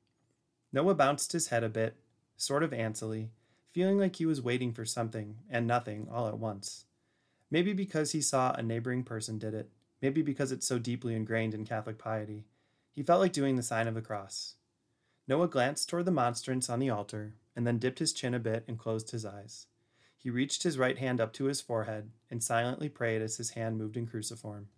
Noah 0.73 0.95
bounced 0.95 1.31
his 1.31 1.47
head 1.47 1.63
a 1.63 1.69
bit, 1.69 1.95
sort 2.35 2.63
of 2.63 2.71
antsily, 2.71 3.29
feeling 3.71 3.99
like 3.99 4.15
he 4.15 4.25
was 4.25 4.41
waiting 4.41 4.73
for 4.73 4.83
something 4.83 5.37
and 5.49 5.67
nothing 5.67 6.07
all 6.11 6.27
at 6.27 6.39
once. 6.39 6.85
Maybe 7.51 7.71
because 7.71 8.11
he 8.11 8.21
saw 8.21 8.51
a 8.53 8.63
neighboring 8.63 9.03
person 9.03 9.37
did 9.37 9.53
it, 9.53 9.69
maybe 10.01 10.23
because 10.23 10.51
it's 10.51 10.67
so 10.67 10.79
deeply 10.79 11.15
ingrained 11.15 11.53
in 11.53 11.65
Catholic 11.65 11.99
piety. 11.99 12.45
He 12.91 13.03
felt 13.03 13.21
like 13.21 13.31
doing 13.31 13.55
the 13.55 13.63
sign 13.63 13.87
of 13.87 13.93
the 13.93 14.01
cross. 14.01 14.55
Noah 15.27 15.47
glanced 15.47 15.87
toward 15.87 16.05
the 16.05 16.11
monstrance 16.11 16.69
on 16.69 16.79
the 16.79 16.89
altar, 16.89 17.35
and 17.55 17.65
then 17.65 17.77
dipped 17.77 17.99
his 17.99 18.11
chin 18.11 18.33
a 18.33 18.39
bit 18.39 18.65
and 18.67 18.79
closed 18.79 19.11
his 19.11 19.25
eyes. 19.25 19.67
He 20.17 20.31
reached 20.31 20.63
his 20.63 20.79
right 20.79 20.97
hand 20.97 21.21
up 21.21 21.31
to 21.33 21.45
his 21.45 21.61
forehead 21.61 22.09
and 22.31 22.41
silently 22.41 22.89
prayed 22.89 23.21
as 23.21 23.37
his 23.37 23.51
hand 23.51 23.77
moved 23.77 23.97
in 23.97 24.07
cruciform. 24.07 24.69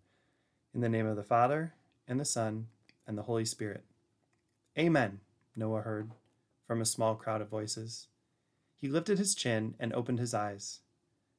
In 0.74 0.82
the 0.82 0.90
name 0.90 1.06
of 1.06 1.16
the 1.16 1.24
Father, 1.24 1.76
and 2.08 2.20
the 2.20 2.26
Son, 2.26 2.68
and 3.08 3.18
the 3.18 3.24
Holy 3.24 3.46
Spirit. 3.46 3.84
Amen, 4.78 5.20
Noah 5.56 5.82
heard 5.82 6.12
from 6.66 6.82
a 6.82 6.86
small 6.86 7.16
crowd 7.16 7.42
of 7.42 7.50
voices. 7.50 8.08
He 8.76 8.88
lifted 8.88 9.18
his 9.18 9.36
chin 9.36 9.76
and 9.80 9.94
opened 9.94 10.20
his 10.20 10.34
eyes. 10.34 10.80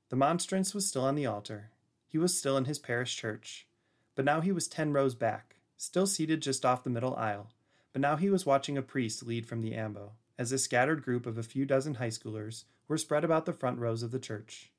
The 0.08 0.16
monstrance 0.16 0.74
was 0.74 0.86
still 0.86 1.04
on 1.04 1.14
the 1.14 1.26
altar. 1.26 1.70
He 2.06 2.18
was 2.18 2.38
still 2.38 2.56
in 2.56 2.64
his 2.64 2.78
parish 2.78 3.16
church, 3.16 3.66
but 4.14 4.24
now 4.24 4.40
he 4.40 4.52
was 4.52 4.68
ten 4.68 4.92
rows 4.92 5.14
back, 5.14 5.56
still 5.76 6.06
seated 6.06 6.40
just 6.40 6.64
off 6.64 6.84
the 6.84 6.90
middle 6.90 7.16
aisle, 7.16 7.50
but 7.92 8.00
now 8.00 8.16
he 8.16 8.30
was 8.30 8.46
watching 8.46 8.78
a 8.78 8.82
priest 8.82 9.26
lead 9.26 9.46
from 9.46 9.60
the 9.60 9.74
ambo 9.74 10.12
as 10.38 10.52
a 10.52 10.58
scattered 10.58 11.02
group 11.02 11.26
of 11.26 11.38
a 11.38 11.42
few 11.42 11.64
dozen 11.64 11.94
high 11.94 12.08
schoolers 12.08 12.64
were 12.88 12.98
spread 12.98 13.24
about 13.24 13.46
the 13.46 13.52
front 13.52 13.78
rows 13.78 14.02
of 14.02 14.10
the 14.10 14.18
church. 14.18 14.70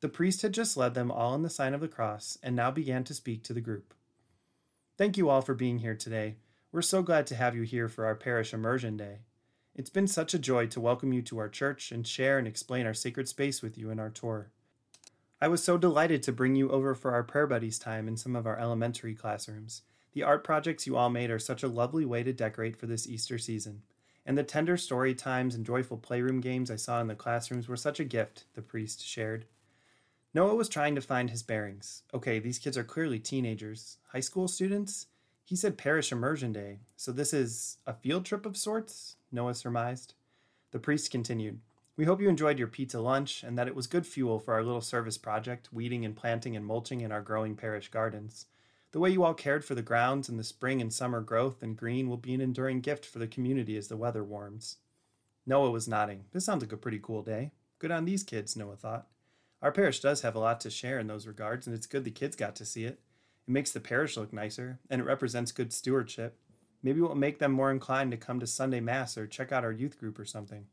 The 0.00 0.08
priest 0.08 0.42
had 0.42 0.52
just 0.52 0.76
led 0.76 0.94
them 0.94 1.10
all 1.10 1.34
in 1.34 1.42
the 1.42 1.50
sign 1.50 1.74
of 1.74 1.80
the 1.80 1.88
cross 1.88 2.38
and 2.42 2.56
now 2.56 2.70
began 2.70 3.04
to 3.04 3.14
speak 3.14 3.42
to 3.44 3.52
the 3.52 3.60
group. 3.60 3.94
Thank 4.96 5.16
you 5.16 5.28
all 5.28 5.42
for 5.42 5.54
being 5.54 5.78
here 5.78 5.96
today. 5.96 6.36
We're 6.70 6.80
so 6.80 7.02
glad 7.02 7.26
to 7.26 7.34
have 7.34 7.56
you 7.56 7.62
here 7.62 7.88
for 7.88 8.06
our 8.06 8.14
parish 8.14 8.54
immersion 8.54 8.96
day. 8.96 9.22
It's 9.74 9.90
been 9.90 10.06
such 10.06 10.34
a 10.34 10.38
joy 10.38 10.68
to 10.68 10.80
welcome 10.80 11.12
you 11.12 11.20
to 11.22 11.38
our 11.38 11.48
church 11.48 11.90
and 11.90 12.06
share 12.06 12.38
and 12.38 12.46
explain 12.46 12.86
our 12.86 12.94
sacred 12.94 13.28
space 13.28 13.60
with 13.60 13.76
you 13.76 13.90
in 13.90 13.98
our 13.98 14.08
tour. 14.08 14.52
I 15.40 15.48
was 15.48 15.64
so 15.64 15.76
delighted 15.76 16.22
to 16.22 16.32
bring 16.32 16.54
you 16.54 16.70
over 16.70 16.94
for 16.94 17.10
our 17.12 17.24
prayer 17.24 17.48
buddies 17.48 17.76
time 17.76 18.06
in 18.06 18.16
some 18.16 18.36
of 18.36 18.46
our 18.46 18.56
elementary 18.56 19.16
classrooms. 19.16 19.82
The 20.12 20.22
art 20.22 20.44
projects 20.44 20.86
you 20.86 20.96
all 20.96 21.10
made 21.10 21.28
are 21.28 21.40
such 21.40 21.64
a 21.64 21.68
lovely 21.68 22.04
way 22.04 22.22
to 22.22 22.32
decorate 22.32 22.76
for 22.76 22.86
this 22.86 23.08
Easter 23.08 23.36
season. 23.36 23.82
And 24.24 24.38
the 24.38 24.44
tender 24.44 24.76
story 24.76 25.12
times 25.12 25.56
and 25.56 25.66
joyful 25.66 25.98
playroom 25.98 26.40
games 26.40 26.70
I 26.70 26.76
saw 26.76 27.00
in 27.00 27.08
the 27.08 27.16
classrooms 27.16 27.66
were 27.66 27.76
such 27.76 27.98
a 27.98 28.04
gift, 28.04 28.44
the 28.54 28.62
priest 28.62 29.04
shared. 29.04 29.46
Noah 30.34 30.56
was 30.56 30.68
trying 30.68 30.96
to 30.96 31.00
find 31.00 31.30
his 31.30 31.44
bearings. 31.44 32.02
Okay, 32.12 32.40
these 32.40 32.58
kids 32.58 32.76
are 32.76 32.82
clearly 32.82 33.20
teenagers. 33.20 33.98
High 34.10 34.20
school 34.20 34.48
students? 34.48 35.06
He 35.44 35.54
said 35.54 35.78
parish 35.78 36.10
immersion 36.10 36.52
day, 36.52 36.80
so 36.96 37.12
this 37.12 37.32
is 37.32 37.78
a 37.86 37.94
field 37.94 38.24
trip 38.24 38.44
of 38.44 38.56
sorts? 38.56 39.14
Noah 39.30 39.54
surmised. 39.54 40.14
The 40.72 40.80
priest 40.80 41.12
continued, 41.12 41.60
We 41.96 42.04
hope 42.04 42.20
you 42.20 42.28
enjoyed 42.28 42.58
your 42.58 42.66
pizza 42.66 43.00
lunch 43.00 43.44
and 43.44 43.56
that 43.56 43.68
it 43.68 43.76
was 43.76 43.86
good 43.86 44.08
fuel 44.08 44.40
for 44.40 44.54
our 44.54 44.64
little 44.64 44.80
service 44.80 45.18
project, 45.18 45.72
weeding 45.72 46.04
and 46.04 46.16
planting 46.16 46.56
and 46.56 46.66
mulching 46.66 47.00
in 47.00 47.12
our 47.12 47.22
growing 47.22 47.54
parish 47.54 47.88
gardens. 47.88 48.46
The 48.90 48.98
way 48.98 49.10
you 49.10 49.22
all 49.22 49.34
cared 49.34 49.64
for 49.64 49.76
the 49.76 49.82
grounds 49.82 50.28
and 50.28 50.36
the 50.36 50.42
spring 50.42 50.80
and 50.80 50.92
summer 50.92 51.20
growth 51.20 51.62
and 51.62 51.76
green 51.76 52.08
will 52.08 52.16
be 52.16 52.34
an 52.34 52.40
enduring 52.40 52.80
gift 52.80 53.06
for 53.06 53.20
the 53.20 53.28
community 53.28 53.76
as 53.76 53.86
the 53.86 53.96
weather 53.96 54.24
warms. 54.24 54.78
Noah 55.46 55.70
was 55.70 55.86
nodding. 55.86 56.24
This 56.32 56.44
sounds 56.44 56.64
like 56.64 56.72
a 56.72 56.76
pretty 56.76 56.98
cool 57.00 57.22
day. 57.22 57.52
Good 57.78 57.92
on 57.92 58.04
these 58.04 58.24
kids, 58.24 58.56
Noah 58.56 58.76
thought. 58.76 59.06
Our 59.62 59.72
parish 59.72 60.00
does 60.00 60.22
have 60.22 60.34
a 60.34 60.40
lot 60.40 60.60
to 60.60 60.70
share 60.70 60.98
in 60.98 61.06
those 61.06 61.26
regards, 61.26 61.66
and 61.66 61.74
it's 61.74 61.86
good 61.86 62.04
the 62.04 62.10
kids 62.10 62.36
got 62.36 62.54
to 62.56 62.66
see 62.66 62.84
it. 62.84 63.00
It 63.46 63.50
makes 63.50 63.72
the 63.72 63.80
parish 63.80 64.16
look 64.16 64.32
nicer, 64.32 64.78
and 64.90 65.00
it 65.00 65.04
represents 65.04 65.52
good 65.52 65.72
stewardship. 65.72 66.38
Maybe 66.82 67.00
it 67.00 67.02
will 67.02 67.14
make 67.14 67.38
them 67.38 67.52
more 67.52 67.70
inclined 67.70 68.10
to 68.10 68.16
come 68.16 68.40
to 68.40 68.46
Sunday 68.46 68.80
Mass 68.80 69.16
or 69.16 69.26
check 69.26 69.52
out 69.52 69.64
our 69.64 69.72
youth 69.72 69.98
group 69.98 70.18
or 70.18 70.24
something. 70.26 70.66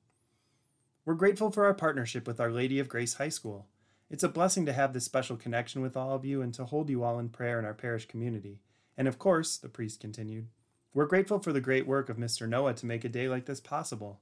We're 1.05 1.13
grateful 1.15 1.51
for 1.51 1.65
our 1.65 1.73
partnership 1.73 2.27
with 2.27 2.39
Our 2.39 2.51
Lady 2.51 2.79
of 2.79 2.89
Grace 2.89 3.15
High 3.15 3.29
School. 3.29 3.67
It's 4.09 4.23
a 4.23 4.29
blessing 4.29 4.65
to 4.65 4.73
have 4.73 4.91
this 4.91 5.05
special 5.05 5.37
connection 5.37 5.81
with 5.81 5.95
all 5.95 6.13
of 6.13 6.25
you 6.25 6.41
and 6.41 6.53
to 6.55 6.65
hold 6.65 6.89
you 6.89 7.03
all 7.03 7.17
in 7.17 7.29
prayer 7.29 7.57
in 7.57 7.65
our 7.65 7.73
parish 7.73 8.07
community. 8.07 8.59
And 8.97 9.07
of 9.07 9.17
course, 9.17 9.57
the 9.57 9.69
priest 9.69 10.01
continued, 10.01 10.47
we're 10.93 11.05
grateful 11.05 11.39
for 11.39 11.53
the 11.53 11.61
great 11.61 11.87
work 11.87 12.09
of 12.09 12.17
Mr. 12.17 12.47
Noah 12.47 12.73
to 12.73 12.85
make 12.85 13.05
a 13.05 13.09
day 13.09 13.29
like 13.29 13.45
this 13.45 13.61
possible. 13.61 14.19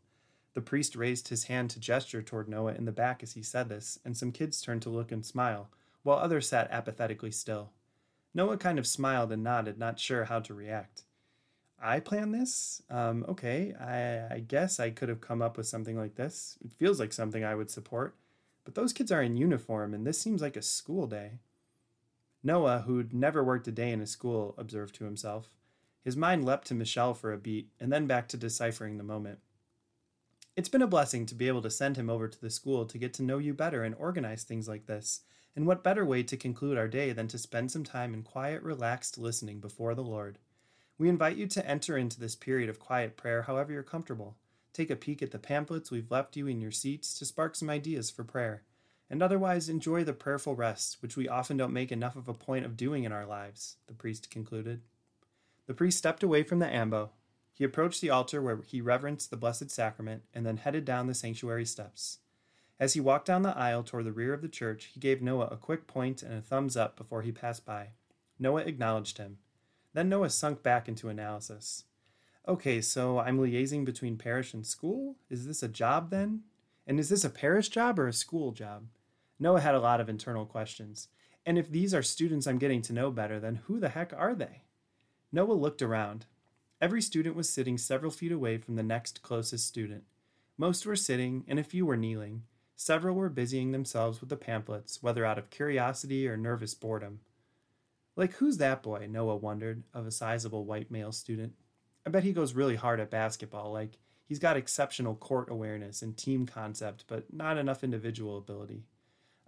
The 0.53 0.61
priest 0.61 0.95
raised 0.95 1.27
his 1.27 1.45
hand 1.45 1.69
to 1.71 1.79
gesture 1.79 2.21
toward 2.21 2.49
Noah 2.49 2.73
in 2.73 2.85
the 2.85 2.91
back 2.91 3.21
as 3.21 3.33
he 3.33 3.43
said 3.43 3.69
this, 3.69 3.99
and 4.03 4.17
some 4.17 4.31
kids 4.31 4.61
turned 4.61 4.81
to 4.83 4.89
look 4.89 5.11
and 5.11 5.25
smile, 5.25 5.69
while 6.03 6.17
others 6.17 6.47
sat 6.49 6.69
apathetically 6.71 7.31
still. 7.31 7.71
Noah 8.33 8.57
kind 8.57 8.79
of 8.79 8.87
smiled 8.87 9.31
and 9.31 9.43
nodded, 9.43 9.77
not 9.77 9.99
sure 9.99 10.25
how 10.25 10.39
to 10.39 10.53
react. 10.53 11.03
I 11.81 11.99
planned 11.99 12.33
this? 12.33 12.81
Um, 12.89 13.25
okay, 13.29 13.73
I, 13.79 14.35
I 14.35 14.39
guess 14.39 14.79
I 14.79 14.89
could 14.89 15.09
have 15.09 15.21
come 15.21 15.41
up 15.41 15.55
with 15.55 15.67
something 15.67 15.97
like 15.97 16.15
this. 16.15 16.57
It 16.63 16.73
feels 16.73 16.99
like 16.99 17.13
something 17.13 17.43
I 17.43 17.55
would 17.55 17.69
support. 17.69 18.15
But 18.65 18.75
those 18.75 18.93
kids 18.93 19.11
are 19.11 19.21
in 19.21 19.37
uniform, 19.37 19.93
and 19.93 20.05
this 20.05 20.19
seems 20.19 20.41
like 20.41 20.57
a 20.57 20.61
school 20.61 21.07
day. 21.07 21.39
Noah, 22.43 22.83
who'd 22.85 23.13
never 23.13 23.43
worked 23.43 23.67
a 23.67 23.71
day 23.71 23.91
in 23.91 24.01
a 24.01 24.07
school, 24.07 24.53
observed 24.57 24.95
to 24.95 25.05
himself. 25.05 25.49
His 26.03 26.17
mind 26.17 26.45
leapt 26.45 26.67
to 26.67 26.75
Michelle 26.75 27.13
for 27.13 27.33
a 27.33 27.37
beat, 27.37 27.69
and 27.79 27.91
then 27.91 28.07
back 28.07 28.27
to 28.29 28.37
deciphering 28.37 28.97
the 28.97 29.03
moment. 29.03 29.39
It's 30.59 30.67
been 30.67 30.81
a 30.81 30.87
blessing 30.87 31.25
to 31.27 31.35
be 31.35 31.47
able 31.47 31.61
to 31.61 31.69
send 31.69 31.95
him 31.95 32.09
over 32.09 32.27
to 32.27 32.41
the 32.41 32.49
school 32.49 32.83
to 32.85 32.97
get 32.97 33.13
to 33.13 33.23
know 33.23 33.37
you 33.37 33.53
better 33.53 33.81
and 33.85 33.95
organize 33.95 34.43
things 34.43 34.67
like 34.67 34.87
this. 34.87 35.21
And 35.55 35.65
what 35.65 35.85
better 35.85 36.03
way 36.03 36.21
to 36.23 36.35
conclude 36.35 36.77
our 36.77 36.89
day 36.89 37.13
than 37.13 37.29
to 37.29 37.37
spend 37.37 37.71
some 37.71 37.85
time 37.85 38.13
in 38.13 38.23
quiet, 38.23 38.61
relaxed 38.61 39.17
listening 39.17 39.61
before 39.61 39.95
the 39.95 40.03
Lord? 40.03 40.37
We 40.97 41.07
invite 41.07 41.37
you 41.37 41.47
to 41.47 41.65
enter 41.65 41.97
into 41.97 42.19
this 42.19 42.35
period 42.35 42.69
of 42.69 42.77
quiet 42.77 43.15
prayer 43.15 43.43
however 43.43 43.71
you're 43.71 43.83
comfortable. 43.83 44.35
Take 44.73 44.89
a 44.89 44.97
peek 44.97 45.21
at 45.21 45.31
the 45.31 45.39
pamphlets 45.39 45.91
we've 45.91 46.11
left 46.11 46.35
you 46.35 46.45
in 46.47 46.59
your 46.59 46.71
seats 46.71 47.17
to 47.19 47.25
spark 47.25 47.55
some 47.55 47.69
ideas 47.69 48.11
for 48.11 48.25
prayer, 48.25 48.63
and 49.09 49.23
otherwise 49.23 49.69
enjoy 49.69 50.03
the 50.03 50.11
prayerful 50.11 50.57
rest, 50.57 50.97
which 51.01 51.15
we 51.15 51.29
often 51.29 51.55
don't 51.55 51.71
make 51.71 51.93
enough 51.93 52.17
of 52.17 52.27
a 52.27 52.33
point 52.33 52.65
of 52.65 52.75
doing 52.75 53.05
in 53.05 53.13
our 53.13 53.25
lives, 53.25 53.77
the 53.87 53.93
priest 53.93 54.29
concluded. 54.29 54.81
The 55.67 55.73
priest 55.73 55.97
stepped 55.97 56.21
away 56.21 56.43
from 56.43 56.59
the 56.59 56.67
ambo. 56.67 57.11
He 57.59 57.65
approached 57.65 57.99
the 57.99 58.09
altar 58.09 58.41
where 58.41 58.61
he 58.65 58.79
reverenced 58.79 59.29
the 59.29 59.35
Blessed 59.35 59.69
Sacrament 59.69 60.23
and 60.33 60.45
then 60.45 60.55
headed 60.55 60.85
down 60.85 61.07
the 61.07 61.13
sanctuary 61.13 61.65
steps. 61.65 62.19
As 62.79 62.93
he 62.93 63.01
walked 63.01 63.25
down 63.25 63.41
the 63.41 63.57
aisle 63.57 63.83
toward 63.83 64.05
the 64.05 64.13
rear 64.13 64.33
of 64.33 64.41
the 64.41 64.47
church, 64.47 64.85
he 64.93 64.99
gave 65.01 65.21
Noah 65.21 65.49
a 65.51 65.57
quick 65.57 65.85
point 65.85 66.23
and 66.23 66.33
a 66.33 66.41
thumbs 66.41 66.77
up 66.77 66.95
before 66.95 67.21
he 67.21 67.33
passed 67.33 67.65
by. 67.65 67.89
Noah 68.39 68.61
acknowledged 68.61 69.17
him. 69.17 69.39
Then 69.93 70.07
Noah 70.07 70.29
sunk 70.29 70.63
back 70.63 70.87
into 70.87 71.09
analysis. 71.09 71.83
Okay, 72.47 72.79
so 72.79 73.19
I'm 73.19 73.37
liaising 73.37 73.83
between 73.83 74.15
parish 74.15 74.53
and 74.53 74.65
school? 74.65 75.17
Is 75.29 75.45
this 75.45 75.61
a 75.61 75.67
job 75.67 76.11
then? 76.11 76.43
And 76.87 76.97
is 76.97 77.09
this 77.09 77.25
a 77.25 77.29
parish 77.29 77.67
job 77.67 77.99
or 77.99 78.07
a 78.07 78.13
school 78.13 78.53
job? 78.53 78.85
Noah 79.37 79.59
had 79.59 79.75
a 79.75 79.81
lot 79.81 79.99
of 79.99 80.07
internal 80.07 80.45
questions. 80.45 81.09
And 81.45 81.57
if 81.57 81.69
these 81.69 81.93
are 81.93 82.01
students 82.01 82.47
I'm 82.47 82.57
getting 82.57 82.81
to 82.83 82.93
know 82.93 83.11
better, 83.11 83.37
then 83.37 83.55
who 83.65 83.81
the 83.81 83.89
heck 83.89 84.13
are 84.15 84.33
they? 84.33 84.61
Noah 85.33 85.51
looked 85.51 85.81
around. 85.81 86.25
Every 86.81 87.01
student 87.01 87.35
was 87.35 87.49
sitting 87.49 87.77
several 87.77 88.11
feet 88.11 88.31
away 88.31 88.57
from 88.57 88.75
the 88.75 88.83
next 88.83 89.21
closest 89.21 89.67
student. 89.67 90.05
Most 90.57 90.85
were 90.85 90.95
sitting, 90.95 91.43
and 91.47 91.59
a 91.59 91.63
few 91.63 91.85
were 91.85 91.97
kneeling. 91.97 92.43
Several 92.77 93.15
were 93.15 93.29
busying 93.29 93.71
themselves 93.71 94.21
with 94.21 94.29
the 94.29 94.37
pamphlets, 94.37 95.03
whether 95.03 95.25
out 95.25 95.37
of 95.37 95.49
curiosity 95.49 96.25
or 96.25 96.37
nervous 96.37 96.73
boredom. 96.73 97.19
Like, 98.15 98.33
who's 98.33 98.57
that 98.57 98.81
boy? 98.81 99.07
Noah 99.09 99.35
wondered, 99.35 99.83
of 99.93 100.07
a 100.07 100.11
sizable 100.11 100.63
white 100.63 100.89
male 100.89 101.11
student. 101.11 101.53
I 102.05 102.09
bet 102.11 102.23
he 102.23 102.31
goes 102.31 102.53
really 102.53 102.77
hard 102.77 103.01
at 103.01 103.09
basketball. 103.09 103.73
Like, 103.73 103.99
he's 104.25 104.39
got 104.39 104.55
exceptional 104.55 105.15
court 105.15 105.49
awareness 105.49 106.01
and 106.01 106.15
team 106.15 106.45
concept, 106.45 107.03
but 107.07 107.33
not 107.33 107.57
enough 107.57 107.83
individual 107.83 108.37
ability. 108.37 108.83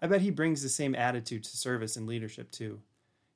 I 0.02 0.08
bet 0.08 0.20
he 0.20 0.32
brings 0.32 0.64
the 0.64 0.70
same 0.70 0.96
attitude 0.96 1.46
to 1.46 1.58
service 1.58 1.96
and 1.96 2.08
leadership, 2.08 2.52
too, 2.52 2.82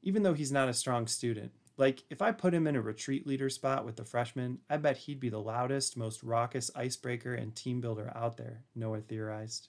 even 0.04 0.24
though 0.24 0.34
he's 0.34 0.52
not 0.52 0.68
a 0.68 0.74
strong 0.74 1.08
student. 1.08 1.54
Like, 1.78 2.04
if 2.10 2.22
I 2.22 2.32
put 2.32 2.54
him 2.54 2.68
in 2.68 2.76
a 2.76 2.82
retreat 2.82 3.28
leader 3.28 3.50
spot 3.50 3.86
with 3.86 3.98
the 3.98 4.06
freshmen, 4.06 4.60
I 4.70 4.78
bet 4.78 4.98
he'd 4.98 5.20
be 5.20 5.30
the 5.30 5.42
loudest, 5.42 5.98
most 5.98 6.24
raucous 6.24 6.72
icebreaker 6.74 7.34
and 7.34 7.54
team 7.54 7.82
builder 7.82 8.14
out 8.16 8.38
there, 8.38 8.62
Noah 8.74 9.02
theorized. 9.02 9.68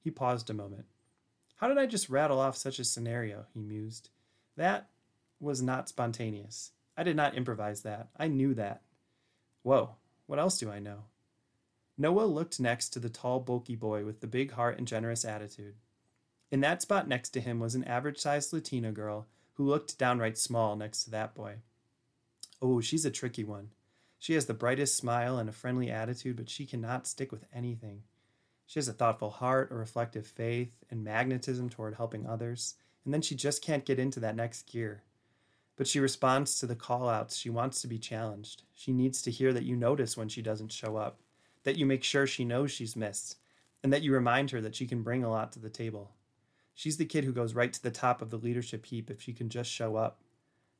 He 0.00 0.10
paused 0.10 0.50
a 0.50 0.54
moment. 0.54 0.84
How 1.56 1.68
did 1.68 1.78
I 1.78 1.86
just 1.86 2.08
rattle 2.08 2.40
off 2.40 2.56
such 2.56 2.78
a 2.78 2.84
scenario? 2.84 3.46
he 3.52 3.60
mused. 3.60 4.10
That 4.56 4.88
was 5.40 5.62
not 5.62 5.88
spontaneous. 5.88 6.72
I 6.96 7.02
did 7.02 7.16
not 7.16 7.34
improvise 7.34 7.82
that. 7.82 8.08
I 8.16 8.28
knew 8.28 8.54
that. 8.54 8.82
Whoa, 9.62 9.96
what 10.26 10.38
else 10.38 10.58
do 10.58 10.70
I 10.70 10.78
know? 10.78 11.04
Noah 11.98 12.24
looked 12.24 12.60
next 12.60 12.90
to 12.90 12.98
the 12.98 13.08
tall, 13.08 13.40
bulky 13.40 13.76
boy 13.76 14.04
with 14.04 14.20
the 14.20 14.26
big 14.26 14.52
heart 14.52 14.78
and 14.78 14.86
generous 14.86 15.24
attitude. 15.24 15.74
In 16.50 16.60
that 16.60 16.82
spot 16.82 17.08
next 17.08 17.30
to 17.30 17.40
him 17.40 17.58
was 17.60 17.74
an 17.74 17.84
average 17.84 18.18
sized 18.18 18.52
Latina 18.52 18.92
girl 18.92 19.26
who 19.54 19.64
looked 19.64 19.98
downright 19.98 20.38
small 20.38 20.76
next 20.76 21.04
to 21.04 21.10
that 21.10 21.34
boy. 21.34 21.56
Oh, 22.60 22.80
she's 22.80 23.04
a 23.04 23.10
tricky 23.10 23.44
one. 23.44 23.70
She 24.18 24.34
has 24.34 24.46
the 24.46 24.54
brightest 24.54 24.96
smile 24.96 25.38
and 25.38 25.48
a 25.48 25.52
friendly 25.52 25.90
attitude, 25.90 26.36
but 26.36 26.48
she 26.48 26.64
cannot 26.64 27.06
stick 27.06 27.32
with 27.32 27.44
anything. 27.52 28.02
She 28.66 28.78
has 28.78 28.88
a 28.88 28.92
thoughtful 28.92 29.30
heart, 29.30 29.70
a 29.70 29.74
reflective 29.74 30.26
faith, 30.26 30.84
and 30.90 31.02
magnetism 31.04 31.68
toward 31.68 31.96
helping 31.96 32.26
others, 32.26 32.76
and 33.04 33.12
then 33.12 33.20
she 33.20 33.34
just 33.34 33.62
can't 33.62 33.84
get 33.84 33.98
into 33.98 34.20
that 34.20 34.36
next 34.36 34.70
gear. 34.70 35.02
But 35.76 35.88
she 35.88 36.00
responds 36.00 36.58
to 36.58 36.66
the 36.66 36.76
call 36.76 37.08
outs. 37.08 37.36
She 37.36 37.50
wants 37.50 37.82
to 37.82 37.88
be 37.88 37.98
challenged. 37.98 38.62
She 38.74 38.92
needs 38.92 39.22
to 39.22 39.30
hear 39.30 39.52
that 39.52 39.64
you 39.64 39.74
notice 39.74 40.16
when 40.16 40.28
she 40.28 40.40
doesn't 40.40 40.72
show 40.72 40.96
up, 40.96 41.18
that 41.64 41.76
you 41.76 41.84
make 41.84 42.04
sure 42.04 42.26
she 42.26 42.44
knows 42.44 42.70
she's 42.70 42.94
missed, 42.94 43.38
and 43.82 43.92
that 43.92 44.02
you 44.02 44.12
remind 44.12 44.52
her 44.52 44.60
that 44.60 44.76
she 44.76 44.86
can 44.86 45.02
bring 45.02 45.24
a 45.24 45.30
lot 45.30 45.52
to 45.52 45.58
the 45.58 45.68
table. 45.68 46.12
She's 46.74 46.96
the 46.96 47.04
kid 47.04 47.24
who 47.24 47.32
goes 47.32 47.54
right 47.54 47.72
to 47.72 47.82
the 47.82 47.90
top 47.90 48.22
of 48.22 48.30
the 48.30 48.38
leadership 48.38 48.86
heap 48.86 49.10
if 49.10 49.20
she 49.20 49.32
can 49.32 49.48
just 49.48 49.70
show 49.70 49.96
up. 49.96 50.20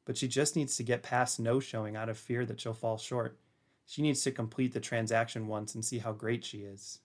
But 0.04 0.16
she 0.16 0.26
just 0.26 0.56
needs 0.56 0.76
to 0.76 0.82
get 0.82 1.02
past 1.02 1.38
no 1.38 1.61
showing 1.61 1.96
out 1.96 2.08
of 2.08 2.18
fear 2.18 2.44
that 2.46 2.61
she'll 2.61 2.72
fall 2.72 2.99
short. 2.99 3.38
She 3.87 4.02
needs 4.02 4.22
to 4.22 4.32
complete 4.32 4.72
the 4.72 4.80
transaction 4.80 5.46
once 5.46 5.75
and 5.75 5.84
see 5.84 5.99
how 5.99 6.12
great 6.12 6.44
she 6.44 6.58
is. 6.58 7.00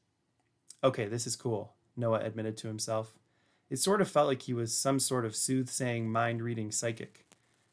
Okay, 0.84 1.06
this 1.06 1.28
is 1.28 1.36
cool, 1.36 1.74
Noah 1.96 2.20
admitted 2.20 2.58
to 2.58 2.68
himself. 2.68 3.14
It 3.70 3.78
sort 3.78 4.02
of 4.02 4.10
felt 4.10 4.28
like 4.28 4.44
he 4.44 4.54
was 4.54 4.76
some 4.76 5.00
sort 5.00 5.26
of 5.26 5.36
soothsaying, 5.36 6.10
mind 6.10 6.42
reading 6.42 6.72
psychic 6.72 7.28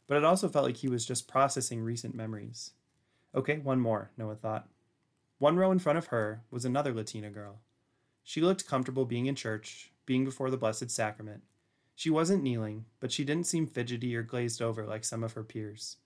but 0.07 0.17
it 0.17 0.25
also 0.25 0.49
felt 0.49 0.67
like 0.67 0.79
he 0.79 0.89
was 0.89 1.07
just 1.07 1.29
processing 1.29 1.81
recent 1.81 2.15
memories. 2.15 2.73
Okay, 3.35 3.59
one 3.59 3.81
more, 3.81 4.11
Noah 4.17 4.37
thought. 4.37 4.69
One 5.39 5.57
row 5.57 5.71
in 5.71 5.79
front 5.79 5.99
of 5.99 6.07
her 6.07 6.43
was 6.51 6.65
another 6.65 6.93
Latina 6.93 7.31
girl. 7.31 7.61
She 8.23 8.41
looked 8.41 8.69
comfortable 8.69 9.05
being 9.05 9.27
in 9.27 9.35
church, 9.35 9.91
being 10.07 10.25
before 10.25 10.51
the 10.51 10.57
Blessed 10.57 10.91
Sacrament. 10.91 11.43
She 11.95 12.11
wasn't 12.11 12.43
kneeling, 12.43 12.87
but 13.01 13.13
she 13.13 13.25
didn't 13.25 13.47
seem 13.47 13.67
fidgety 13.67 14.15
or 14.17 14.23
glazed 14.23 14.61
over 14.61 14.85
like 14.85 15.05
some 15.05 15.23
of 15.23 15.35
her 15.35 15.45
peers. 15.45 15.97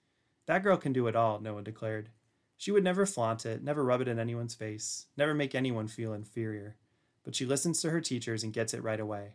That 0.47 0.63
girl 0.63 0.77
can 0.77 0.93
do 0.93 1.07
it 1.07 1.17
all, 1.17 1.41
Noah 1.41 1.63
declared. 1.63 2.11
She 2.57 2.73
would 2.73 2.85
never 2.85 3.07
flaunt 3.07 3.47
it, 3.47 3.63
never 3.63 3.85
rub 3.85 4.01
it 4.01 4.09
in 4.09 4.19
anyone's 4.19 4.55
face, 4.55 5.07
never 5.17 5.33
make 5.33 5.55
anyone 5.55 5.89
feel 5.89 6.13
inferior. 6.13 6.77
But 7.25 7.35
she 7.35 7.47
listens 7.47 7.81
to 7.83 7.91
her 7.91 8.01
teachers 8.01 8.43
and 8.43 8.53
gets 8.53 8.75
it 8.75 8.83
right 8.83 9.01
away. 9.01 9.35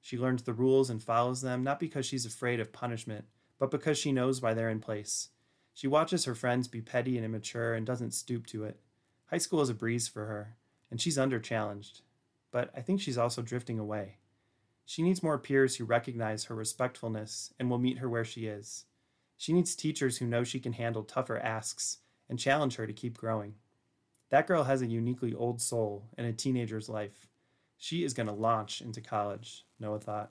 She 0.00 0.18
learns 0.18 0.42
the 0.42 0.52
rules 0.52 0.90
and 0.90 1.02
follows 1.02 1.40
them 1.40 1.64
not 1.64 1.80
because 1.80 2.04
she's 2.04 2.26
afraid 2.26 2.60
of 2.60 2.72
punishment, 2.72 3.24
but 3.58 3.70
because 3.70 3.96
she 3.96 4.12
knows 4.12 4.42
why 4.42 4.52
they're 4.52 4.68
in 4.68 4.80
place. 4.80 5.28
She 5.72 5.86
watches 5.86 6.24
her 6.24 6.34
friends 6.34 6.68
be 6.68 6.80
petty 6.80 7.16
and 7.16 7.24
immature 7.24 7.74
and 7.74 7.86
doesn't 7.86 8.12
stoop 8.12 8.46
to 8.48 8.64
it. 8.64 8.80
High 9.26 9.38
school 9.38 9.60
is 9.60 9.70
a 9.70 9.74
breeze 9.74 10.06
for 10.06 10.26
her, 10.26 10.56
and 10.90 11.00
she's 11.00 11.18
under 11.18 11.40
challenged. 11.40 12.02
But 12.54 12.70
I 12.72 12.82
think 12.82 13.00
she's 13.00 13.18
also 13.18 13.42
drifting 13.42 13.80
away. 13.80 14.18
She 14.86 15.02
needs 15.02 15.24
more 15.24 15.40
peers 15.40 15.74
who 15.74 15.84
recognize 15.84 16.44
her 16.44 16.54
respectfulness 16.54 17.52
and 17.58 17.68
will 17.68 17.78
meet 17.78 17.98
her 17.98 18.08
where 18.08 18.24
she 18.24 18.46
is. 18.46 18.84
She 19.36 19.52
needs 19.52 19.74
teachers 19.74 20.18
who 20.18 20.26
know 20.28 20.44
she 20.44 20.60
can 20.60 20.74
handle 20.74 21.02
tougher 21.02 21.36
asks 21.36 21.98
and 22.28 22.38
challenge 22.38 22.76
her 22.76 22.86
to 22.86 22.92
keep 22.92 23.18
growing. 23.18 23.56
That 24.30 24.46
girl 24.46 24.62
has 24.62 24.82
a 24.82 24.86
uniquely 24.86 25.34
old 25.34 25.60
soul 25.60 26.04
and 26.16 26.28
a 26.28 26.32
teenager's 26.32 26.88
life. 26.88 27.26
She 27.76 28.04
is 28.04 28.14
going 28.14 28.28
to 28.28 28.32
launch 28.32 28.80
into 28.80 29.00
college, 29.00 29.66
Noah 29.80 29.98
thought. 29.98 30.30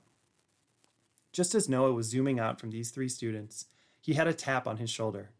Just 1.33 1.53
as 1.53 1.67
Noah 1.67 1.91
was 1.91 2.07
zooming 2.07 2.39
out 2.39 2.57
from 2.57 2.71
these 2.71 2.91
three 2.91 3.09
students, 3.09 3.65
he 3.99 4.13
had 4.13 4.27
a 4.27 4.33
tap 4.33 4.65
on 4.65 4.77
his 4.77 4.89
shoulder. 4.89 5.31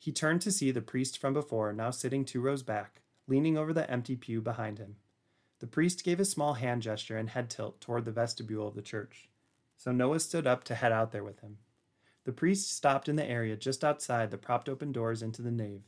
He 0.00 0.10
turned 0.10 0.40
to 0.40 0.50
see 0.50 0.72
the 0.72 0.82
priest 0.82 1.16
from 1.16 1.32
before 1.32 1.72
now 1.72 1.92
sitting 1.92 2.24
two 2.24 2.40
rows 2.40 2.64
back, 2.64 3.02
leaning 3.28 3.56
over 3.56 3.72
the 3.72 3.88
empty 3.88 4.16
pew 4.16 4.40
behind 4.40 4.78
him. 4.78 4.96
The 5.60 5.66
priest 5.66 6.04
gave 6.04 6.20
a 6.20 6.24
small 6.24 6.54
hand 6.54 6.82
gesture 6.82 7.16
and 7.16 7.30
head 7.30 7.48
tilt 7.48 7.80
toward 7.80 8.04
the 8.04 8.12
vestibule 8.12 8.68
of 8.68 8.74
the 8.74 8.82
church. 8.82 9.28
So 9.76 9.92
Noah 9.92 10.20
stood 10.20 10.46
up 10.46 10.64
to 10.64 10.74
head 10.74 10.92
out 10.92 11.12
there 11.12 11.24
with 11.24 11.40
him. 11.40 11.58
The 12.24 12.32
priest 12.32 12.72
stopped 12.72 13.08
in 13.08 13.16
the 13.16 13.28
area 13.28 13.56
just 13.56 13.84
outside 13.84 14.30
the 14.30 14.38
propped 14.38 14.68
open 14.68 14.92
doors 14.92 15.22
into 15.22 15.42
the 15.42 15.50
nave. 15.50 15.82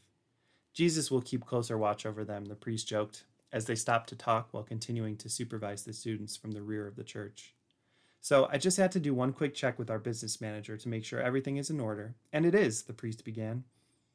Jesus 0.75 1.11
will 1.11 1.23
keep 1.23 1.47
closer 1.47 1.79
watch 1.79 2.05
over 2.05 2.25
them, 2.25 2.45
the 2.45 2.55
priest 2.55 2.87
joked, 2.87 3.25
as 3.53 3.65
they 3.65 3.75
stopped 3.75 4.11
to 4.11 4.17
talk 4.17 4.49
while 4.51 4.63
continuing 4.63 5.17
to 5.17 5.31
supervise 5.31 5.85
the 5.85 5.95
students 5.95 6.37
from 6.37 6.53
the 6.53 6.63
rear 6.63 6.87
of 6.87 6.97
the 6.97 7.05
church. 7.05 7.55
So 8.21 8.49
I 8.53 8.59
just 8.59 8.77
had 8.77 8.93
to 8.93 9.01
do 9.01 9.15
one 9.15 9.33
quick 9.33 9.55
check 9.55 9.79
with 9.79 9.91
our 9.91 9.99
business 9.99 10.41
manager 10.41 10.77
to 10.77 10.89
make 10.89 11.05
sure 11.05 11.21
everything 11.21 11.57
is 11.57 11.71
in 11.71 11.81
order. 11.81 12.17
And 12.33 12.45
it 12.45 12.55
is, 12.55 12.83
the 12.83 12.93
priest 12.93 13.25
began. 13.25 13.65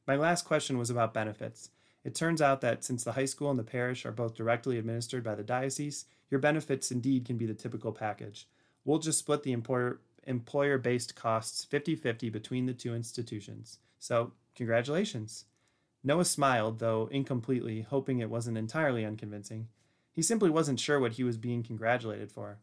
My 0.05 0.15
last 0.15 0.46
question 0.46 0.77
was 0.77 0.89
about 0.89 1.13
benefits. 1.13 1.70
It 2.03 2.15
turns 2.15 2.41
out 2.41 2.62
that 2.62 2.84
since 2.84 3.03
the 3.03 3.12
high 3.13 3.25
school 3.25 3.50
and 3.50 3.60
the 3.60 3.63
parish 3.63 4.05
are 4.05 4.12
both 4.12 4.34
directly 4.34 4.77
administered 4.77 5.24
by 5.24 5.36
the 5.36 5.43
diocese, 5.43 6.05
your 6.29 6.39
benefits 6.39 6.91
indeed 6.91 7.25
can 7.25 7.38
be 7.38 7.46
the 7.46 7.53
typical 7.53 7.91
package. 7.91 8.48
We'll 8.86 9.00
just 9.00 9.20
split 9.20 9.43
the 9.43 9.51
employer 9.51 10.00
employer 10.25 10.77
based 10.77 11.15
costs 11.15 11.65
50 11.65 11.96
50 11.96 12.29
between 12.29 12.65
the 12.65 12.74
two 12.74 12.93
institutions. 12.96 13.79
So, 14.00 14.34
congratulations. 14.55 15.46
Noah 16.03 16.25
smiled, 16.25 16.79
though 16.79 17.08
incompletely, 17.12 17.81
hoping 17.81 18.20
it 18.20 18.29
wasn't 18.29 18.58
entirely 18.58 19.05
unconvincing. 19.05 19.67
He 20.12 20.22
simply 20.22 20.50
wasn't 20.50 20.79
sure 20.79 21.00
what 21.00 21.13
he 21.13 21.24
was 21.24 21.38
being 21.38 21.63
congratulated 21.63 22.31
for. 22.31 22.58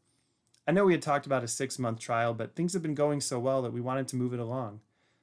I 0.66 0.72
know 0.72 0.84
we 0.84 0.92
had 0.92 1.02
talked 1.02 1.26
about 1.26 1.44
a 1.44 1.48
six 1.48 1.78
month 1.78 2.00
trial, 2.00 2.34
but 2.34 2.54
things 2.54 2.72
have 2.72 2.82
been 2.82 2.94
going 2.94 3.20
so 3.20 3.38
well 3.38 3.62
that 3.62 3.72
we 3.72 3.80
wanted 3.80 4.08
to 4.08 4.16
move 4.16 4.34
it 4.34 4.40
along. 4.40 4.80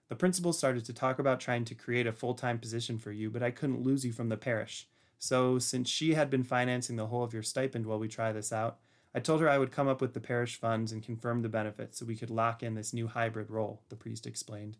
The 0.08 0.16
principal 0.16 0.54
started 0.54 0.86
to 0.86 0.94
talk 0.94 1.18
about 1.18 1.40
trying 1.40 1.66
to 1.66 1.76
create 1.76 2.06
a 2.06 2.12
full 2.12 2.36
time 2.36 2.60
position 2.60 3.00
for 3.00 3.12
you, 3.12 3.30
but 3.30 3.42
I 3.42 3.52
couldn't 3.52 3.82
lose 3.82 4.06
you 4.06 4.12
from 4.12 4.30
the 4.30 4.38
parish. 4.38 4.88
So, 5.18 5.58
since 5.58 5.90
she 5.90 6.14
had 6.14 6.30
been 6.30 6.44
financing 6.44 6.96
the 6.96 7.08
whole 7.08 7.24
of 7.24 7.34
your 7.34 7.42
stipend 7.42 7.86
while 7.86 7.98
we 7.98 8.08
try 8.08 8.32
this 8.32 8.54
out, 8.54 8.78
I 9.16 9.20
told 9.20 9.42
her 9.42 9.50
I 9.50 9.58
would 9.58 9.72
come 9.72 9.88
up 9.88 10.02
with 10.02 10.14
the 10.14 10.20
parish 10.20 10.58
funds 10.60 10.92
and 10.92 11.02
confirm 11.02 11.42
the 11.42 11.50
benefits 11.50 11.98
so 11.98 12.06
we 12.06 12.18
could 12.18 12.30
lock 12.30 12.62
in 12.62 12.76
this 12.76 12.94
new 12.94 13.08
hybrid 13.08 13.50
role, 13.50 13.82
the 13.90 13.96
priest 13.96 14.28
explained. 14.28 14.78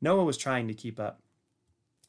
Noah 0.00 0.24
was 0.24 0.38
trying 0.38 0.66
to 0.66 0.74
keep 0.74 0.98
up. 0.98 1.20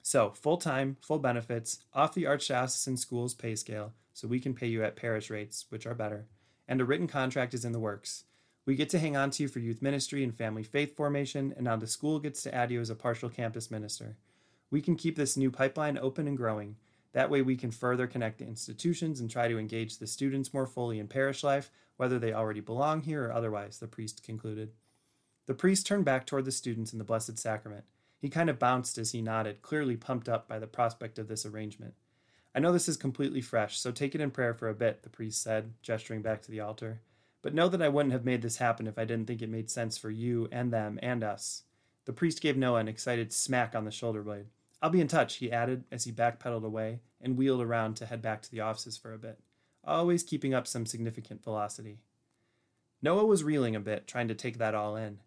So, 0.01 0.31
full 0.31 0.57
time, 0.57 0.97
full 1.01 1.19
benefits, 1.19 1.79
off 1.93 2.13
the 2.13 2.23
Archdiocesan 2.23 2.97
School's 2.97 3.35
pay 3.35 3.55
scale, 3.55 3.93
so 4.13 4.27
we 4.27 4.39
can 4.39 4.55
pay 4.55 4.67
you 4.67 4.83
at 4.83 4.95
parish 4.95 5.29
rates, 5.29 5.65
which 5.69 5.85
are 5.85 5.93
better, 5.93 6.25
and 6.67 6.81
a 6.81 6.85
written 6.85 7.07
contract 7.07 7.53
is 7.53 7.65
in 7.65 7.71
the 7.71 7.79
works. 7.79 8.23
We 8.65 8.75
get 8.75 8.89
to 8.89 8.99
hang 8.99 9.17
on 9.17 9.31
to 9.31 9.43
you 9.43 9.49
for 9.49 9.59
youth 9.59 9.81
ministry 9.81 10.23
and 10.23 10.35
family 10.35 10.63
faith 10.63 10.95
formation, 10.95 11.53
and 11.55 11.65
now 11.65 11.77
the 11.77 11.87
school 11.87 12.19
gets 12.19 12.43
to 12.43 12.53
add 12.53 12.71
you 12.71 12.79
as 12.79 12.89
a 12.89 12.95
partial 12.95 13.29
campus 13.29 13.71
minister. 13.71 14.17
We 14.69 14.81
can 14.81 14.95
keep 14.95 15.15
this 15.15 15.35
new 15.35 15.49
pipeline 15.49 15.97
open 15.97 16.27
and 16.27 16.37
growing. 16.37 16.75
That 17.13 17.29
way, 17.29 17.41
we 17.41 17.57
can 17.57 17.71
further 17.71 18.07
connect 18.07 18.37
the 18.37 18.45
institutions 18.45 19.19
and 19.19 19.29
try 19.29 19.47
to 19.47 19.57
engage 19.57 19.97
the 19.97 20.07
students 20.07 20.53
more 20.53 20.67
fully 20.67 20.99
in 20.99 21.07
parish 21.07 21.43
life, 21.43 21.71
whether 21.97 22.19
they 22.19 22.33
already 22.33 22.61
belong 22.61 23.01
here 23.01 23.25
or 23.25 23.33
otherwise, 23.33 23.79
the 23.79 23.87
priest 23.87 24.23
concluded. 24.23 24.71
The 25.47 25.53
priest 25.53 25.85
turned 25.85 26.05
back 26.05 26.25
toward 26.25 26.45
the 26.45 26.51
students 26.51 26.93
in 26.93 26.99
the 26.99 27.03
Blessed 27.03 27.37
Sacrament. 27.37 27.83
He 28.19 28.29
kind 28.29 28.49
of 28.49 28.59
bounced 28.59 28.97
as 28.97 29.11
he 29.11 29.21
nodded, 29.21 29.61
clearly 29.63 29.97
pumped 29.97 30.29
up 30.29 30.47
by 30.47 30.59
the 30.59 30.67
prospect 30.67 31.17
of 31.17 31.27
this 31.27 31.45
arrangement. 31.45 31.95
I 32.53 32.59
know 32.59 32.71
this 32.71 32.87
is 32.87 32.97
completely 32.97 33.41
fresh, 33.41 33.79
so 33.79 33.91
take 33.91 34.13
it 34.13 34.21
in 34.21 34.31
prayer 34.31 34.53
for 34.53 34.69
a 34.69 34.75
bit, 34.75 35.03
the 35.03 35.09
priest 35.09 35.41
said, 35.41 35.73
gesturing 35.81 36.21
back 36.21 36.41
to 36.43 36.51
the 36.51 36.59
altar. 36.59 37.01
But 37.41 37.53
know 37.53 37.67
that 37.69 37.81
I 37.81 37.89
wouldn't 37.89 38.13
have 38.13 38.25
made 38.25 38.41
this 38.41 38.57
happen 38.57 38.87
if 38.87 38.97
I 38.97 39.05
didn't 39.05 39.25
think 39.25 39.41
it 39.41 39.49
made 39.49 39.69
sense 39.69 39.97
for 39.97 40.09
you 40.09 40.47
and 40.51 40.71
them 40.71 40.99
and 41.01 41.23
us. 41.23 41.63
The 42.05 42.13
priest 42.13 42.41
gave 42.41 42.57
Noah 42.57 42.79
an 42.79 42.87
excited 42.87 43.33
smack 43.33 43.75
on 43.75 43.85
the 43.85 43.91
shoulder 43.91 44.21
blade. 44.21 44.47
I'll 44.81 44.89
be 44.89 45.01
in 45.01 45.07
touch, 45.07 45.35
he 45.35 45.51
added 45.51 45.83
as 45.91 46.05
he 46.05 46.11
backpedaled 46.11 46.63
away 46.63 46.99
and 47.21 47.37
wheeled 47.37 47.61
around 47.61 47.95
to 47.95 48.05
head 48.05 48.21
back 48.21 48.41
to 48.41 48.51
the 48.51 48.61
offices 48.61 48.97
for 48.97 49.13
a 49.13 49.19
bit, 49.19 49.39
always 49.83 50.23
keeping 50.23 50.53
up 50.53 50.65
some 50.65 50.85
significant 50.85 51.43
velocity. 51.43 51.99
Noah 53.01 53.25
was 53.25 53.43
reeling 53.43 53.75
a 53.75 53.79
bit, 53.79 54.07
trying 54.07 54.27
to 54.27 54.35
take 54.35 54.57
that 54.57 54.75
all 54.75 54.95
in. 54.95 55.19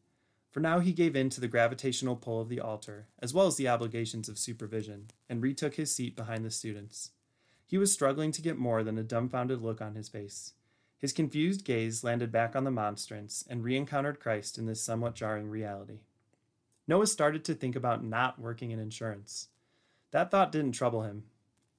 For 0.51 0.61
now, 0.61 0.79
he 0.79 0.93
gave 0.93 1.17
in 1.17 1.31
to 1.31 1.41
the 1.41 1.49
gravitational 1.49 2.15
pull 2.15 2.41
of 2.41 2.49
the 2.49 2.61
altar, 2.61 3.09
as 3.19 3.35
well 3.35 3.49
as 3.49 3.57
the 3.57 3.69
obligations 3.69 4.29
of 4.29 4.39
supervision, 4.39 5.09
and 5.29 5.43
retook 5.43 5.75
his 5.75 5.93
seat 5.93 6.15
behind 6.15 6.45
the 6.45 6.51
students. 6.51 7.11
He 7.67 7.79
was 7.79 7.93
struggling 7.93 8.31
to 8.33 8.43
get 8.43 8.57
more 8.57 8.85
than 8.85 8.97
a 8.97 9.03
dumbfounded 9.03 9.61
look 9.63 9.81
on 9.81 9.97
his 9.97 10.09
face. 10.09 10.53
His 11.05 11.13
confused 11.13 11.67
gaze 11.67 12.03
landed 12.03 12.33
back 12.33 12.57
on 12.57 12.65
the 12.65 12.71
monstrance 12.71 13.45
and 13.51 13.63
re 13.63 13.77
encountered 13.77 14.21
Christ 14.21 14.57
in 14.57 14.65
this 14.65 14.81
somewhat 14.81 15.15
jarring 15.15 15.51
reality. 15.51 15.99
Noah 16.89 17.07
started 17.07 17.45
to 17.45 17.55
think 17.55 17.77
about 17.77 18.03
not 18.03 18.39
working 18.39 18.71
in 18.71 18.79
insurance. 18.79 19.49
That 20.13 20.31
thought 20.31 20.51
didn't 20.51 20.73
trouble 20.73 21.03
him. 21.03 21.25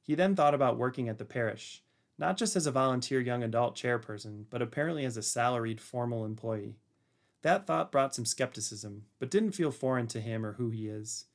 He 0.04 0.14
then 0.14 0.36
thought 0.36 0.54
about 0.54 0.78
working 0.78 1.10
at 1.10 1.18
the 1.18 1.26
parish, 1.26 1.82
not 2.20 2.38
just 2.38 2.56
as 2.56 2.68
a 2.68 2.72
volunteer 2.72 3.20
young 3.20 3.42
adult 3.42 3.76
chairperson, 3.76 4.46
but 4.52 4.62
apparently 4.62 5.06
as 5.06 5.18
a 5.18 5.24
salaried 5.24 5.82
formal 5.82 6.24
employee. 6.24 6.78
That 7.42 7.66
thought 7.66 7.92
brought 7.92 8.14
some 8.14 8.26
skepticism, 8.26 9.06
but 9.18 9.32
didn't 9.32 9.54
feel 9.54 9.72
foreign 9.72 10.06
to 10.10 10.22
him 10.22 10.46
or 10.46 10.54
who 10.54 10.70
he 10.70 10.88
is. 10.88 11.26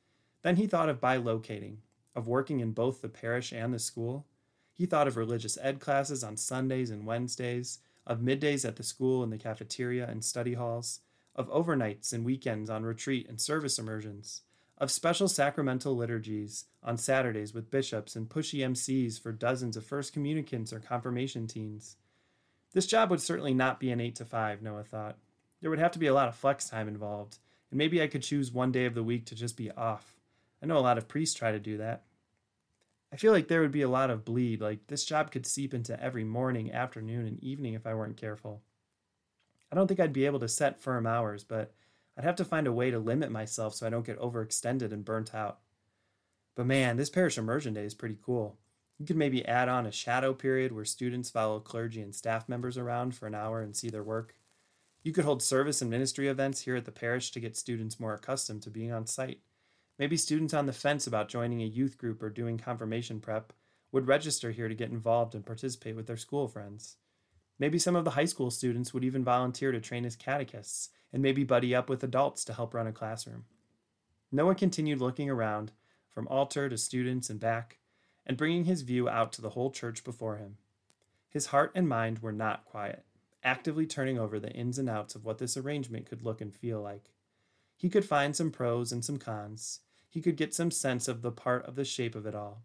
Then 0.43 0.55
he 0.55 0.65
thought 0.65 0.87
of 0.87 1.01
bilocating, 1.01 1.79
of 2.15 2.25
working 2.25 2.61
in 2.61 2.71
both 2.71 3.01
the 3.01 3.09
parish 3.09 3.51
and 3.51 3.73
the 3.73 3.79
school. 3.79 4.27
He 4.73 4.85
thought 4.85 5.07
of 5.07 5.17
religious 5.17 5.57
ed 5.61 5.79
classes 5.79 6.23
on 6.23 6.37
Sundays 6.37 6.89
and 6.89 7.05
Wednesdays, 7.05 7.79
of 8.05 8.19
middays 8.19 8.65
at 8.67 8.75
the 8.77 8.83
school 8.83 9.23
and 9.23 9.31
the 9.31 9.37
cafeteria 9.37 10.07
and 10.07 10.23
study 10.23 10.53
halls, 10.53 11.01
of 11.35 11.49
overnights 11.49 12.13
and 12.13 12.25
weekends 12.25 12.69
on 12.69 12.83
retreat 12.83 13.27
and 13.29 13.39
service 13.39 13.77
immersions, 13.79 14.41
of 14.77 14.91
special 14.91 15.27
sacramental 15.27 15.95
liturgies 15.95 16.65
on 16.83 16.97
Saturdays 16.97 17.53
with 17.53 17.69
bishops 17.69 18.15
and 18.15 18.27
pushy 18.27 18.59
MCs 18.59 19.21
for 19.21 19.31
dozens 19.31 19.77
of 19.77 19.85
first 19.85 20.13
communicants 20.13 20.73
or 20.73 20.79
confirmation 20.79 21.47
teens. 21.47 21.97
This 22.73 22.87
job 22.87 23.11
would 23.11 23.21
certainly 23.21 23.53
not 23.53 23.79
be 23.79 23.91
an 23.91 24.01
8 24.01 24.15
to 24.15 24.25
5, 24.25 24.61
Noah 24.61 24.83
thought. 24.83 25.17
There 25.61 25.69
would 25.69 25.79
have 25.79 25.91
to 25.91 25.99
be 25.99 26.07
a 26.07 26.13
lot 26.13 26.27
of 26.27 26.35
flex 26.35 26.67
time 26.67 26.87
involved, 26.87 27.37
and 27.69 27.77
maybe 27.77 28.01
I 28.01 28.07
could 28.07 28.23
choose 28.23 28.51
one 28.51 28.71
day 28.71 28.85
of 28.85 28.95
the 28.95 29.03
week 29.03 29.25
to 29.25 29.35
just 29.35 29.55
be 29.55 29.69
off. 29.71 30.15
I 30.63 30.65
know 30.65 30.77
a 30.77 30.79
lot 30.79 30.97
of 30.97 31.07
priests 31.07 31.37
try 31.37 31.51
to 31.51 31.59
do 31.59 31.77
that. 31.77 32.03
I 33.13 33.17
feel 33.17 33.33
like 33.33 33.47
there 33.47 33.61
would 33.61 33.71
be 33.71 33.81
a 33.81 33.89
lot 33.89 34.09
of 34.09 34.23
bleed, 34.23 34.61
like 34.61 34.87
this 34.87 35.03
job 35.03 35.31
could 35.31 35.45
seep 35.45 35.73
into 35.73 36.01
every 36.01 36.23
morning, 36.23 36.71
afternoon, 36.71 37.27
and 37.27 37.43
evening 37.43 37.73
if 37.73 37.85
I 37.85 37.93
weren't 37.93 38.15
careful. 38.15 38.61
I 39.71 39.75
don't 39.75 39.87
think 39.87 39.99
I'd 39.99 40.13
be 40.13 40.25
able 40.25 40.39
to 40.39 40.47
set 40.47 40.81
firm 40.81 41.05
hours, 41.05 41.43
but 41.43 41.73
I'd 42.17 42.23
have 42.23 42.35
to 42.37 42.45
find 42.45 42.67
a 42.67 42.73
way 42.73 42.91
to 42.91 42.99
limit 42.99 43.31
myself 43.31 43.75
so 43.75 43.85
I 43.85 43.89
don't 43.89 44.05
get 44.05 44.19
overextended 44.19 44.91
and 44.91 45.05
burnt 45.05 45.35
out. 45.35 45.59
But 46.55 46.65
man, 46.65 46.97
this 46.97 47.09
parish 47.09 47.37
immersion 47.37 47.73
day 47.73 47.85
is 47.85 47.93
pretty 47.93 48.17
cool. 48.21 48.57
You 48.97 49.05
could 49.05 49.17
maybe 49.17 49.45
add 49.45 49.67
on 49.67 49.85
a 49.85 49.91
shadow 49.91 50.33
period 50.33 50.71
where 50.71 50.85
students 50.85 51.29
follow 51.29 51.59
clergy 51.59 52.01
and 52.01 52.13
staff 52.13 52.47
members 52.47 52.77
around 52.77 53.15
for 53.15 53.27
an 53.27 53.35
hour 53.35 53.61
and 53.61 53.75
see 53.75 53.89
their 53.89 54.03
work. 54.03 54.35
You 55.03 55.11
could 55.11 55.25
hold 55.25 55.41
service 55.41 55.81
and 55.81 55.89
ministry 55.89 56.27
events 56.27 56.61
here 56.61 56.75
at 56.75 56.85
the 56.85 56.91
parish 56.91 57.31
to 57.31 57.39
get 57.39 57.57
students 57.57 57.99
more 57.99 58.13
accustomed 58.13 58.61
to 58.63 58.69
being 58.69 58.91
on 58.91 59.07
site. 59.07 59.39
Maybe 59.99 60.17
students 60.17 60.53
on 60.53 60.65
the 60.65 60.73
fence 60.73 61.05
about 61.05 61.29
joining 61.29 61.61
a 61.61 61.65
youth 61.65 61.97
group 61.97 62.23
or 62.23 62.29
doing 62.29 62.57
confirmation 62.57 63.19
prep 63.19 63.53
would 63.91 64.07
register 64.07 64.51
here 64.51 64.67
to 64.67 64.75
get 64.75 64.89
involved 64.89 65.35
and 65.35 65.45
participate 65.45 65.95
with 65.95 66.07
their 66.07 66.17
school 66.17 66.47
friends. 66.47 66.97
Maybe 67.59 67.77
some 67.77 67.95
of 67.95 68.05
the 68.05 68.11
high 68.11 68.25
school 68.25 68.49
students 68.49 68.93
would 68.93 69.03
even 69.03 69.23
volunteer 69.23 69.71
to 69.71 69.79
train 69.79 70.05
as 70.05 70.15
catechists 70.15 70.89
and 71.13 71.21
maybe 71.21 71.43
buddy 71.43 71.75
up 71.75 71.89
with 71.89 72.03
adults 72.03 72.43
to 72.45 72.53
help 72.53 72.73
run 72.73 72.87
a 72.87 72.91
classroom. 72.91 73.45
Noah 74.31 74.55
continued 74.55 75.01
looking 75.01 75.29
around, 75.29 75.73
from 76.09 76.27
altar 76.29 76.69
to 76.69 76.77
students 76.77 77.29
and 77.29 77.39
back, 77.39 77.79
and 78.25 78.37
bringing 78.37 78.65
his 78.65 78.81
view 78.81 79.09
out 79.09 79.31
to 79.33 79.41
the 79.41 79.49
whole 79.49 79.71
church 79.71 80.03
before 80.03 80.37
him. 80.37 80.57
His 81.29 81.47
heart 81.47 81.71
and 81.75 81.87
mind 81.87 82.19
were 82.19 82.31
not 82.31 82.65
quiet 82.65 83.03
actively 83.43 83.85
turning 83.85 84.19
over 84.19 84.39
the 84.39 84.51
ins 84.51 84.77
and 84.77 84.89
outs 84.89 85.15
of 85.15 85.25
what 85.25 85.37
this 85.37 85.57
arrangement 85.57 86.05
could 86.05 86.23
look 86.23 86.41
and 86.41 86.53
feel 86.53 86.81
like. 86.81 87.11
He 87.81 87.89
could 87.89 88.05
find 88.05 88.35
some 88.35 88.51
pros 88.51 88.91
and 88.91 89.03
some 89.03 89.17
cons. 89.17 89.79
He 90.07 90.21
could 90.21 90.35
get 90.35 90.53
some 90.53 90.69
sense 90.69 91.07
of 91.07 91.23
the 91.23 91.31
part 91.31 91.65
of 91.65 91.73
the 91.73 91.83
shape 91.83 92.13
of 92.13 92.27
it 92.27 92.35
all. 92.35 92.61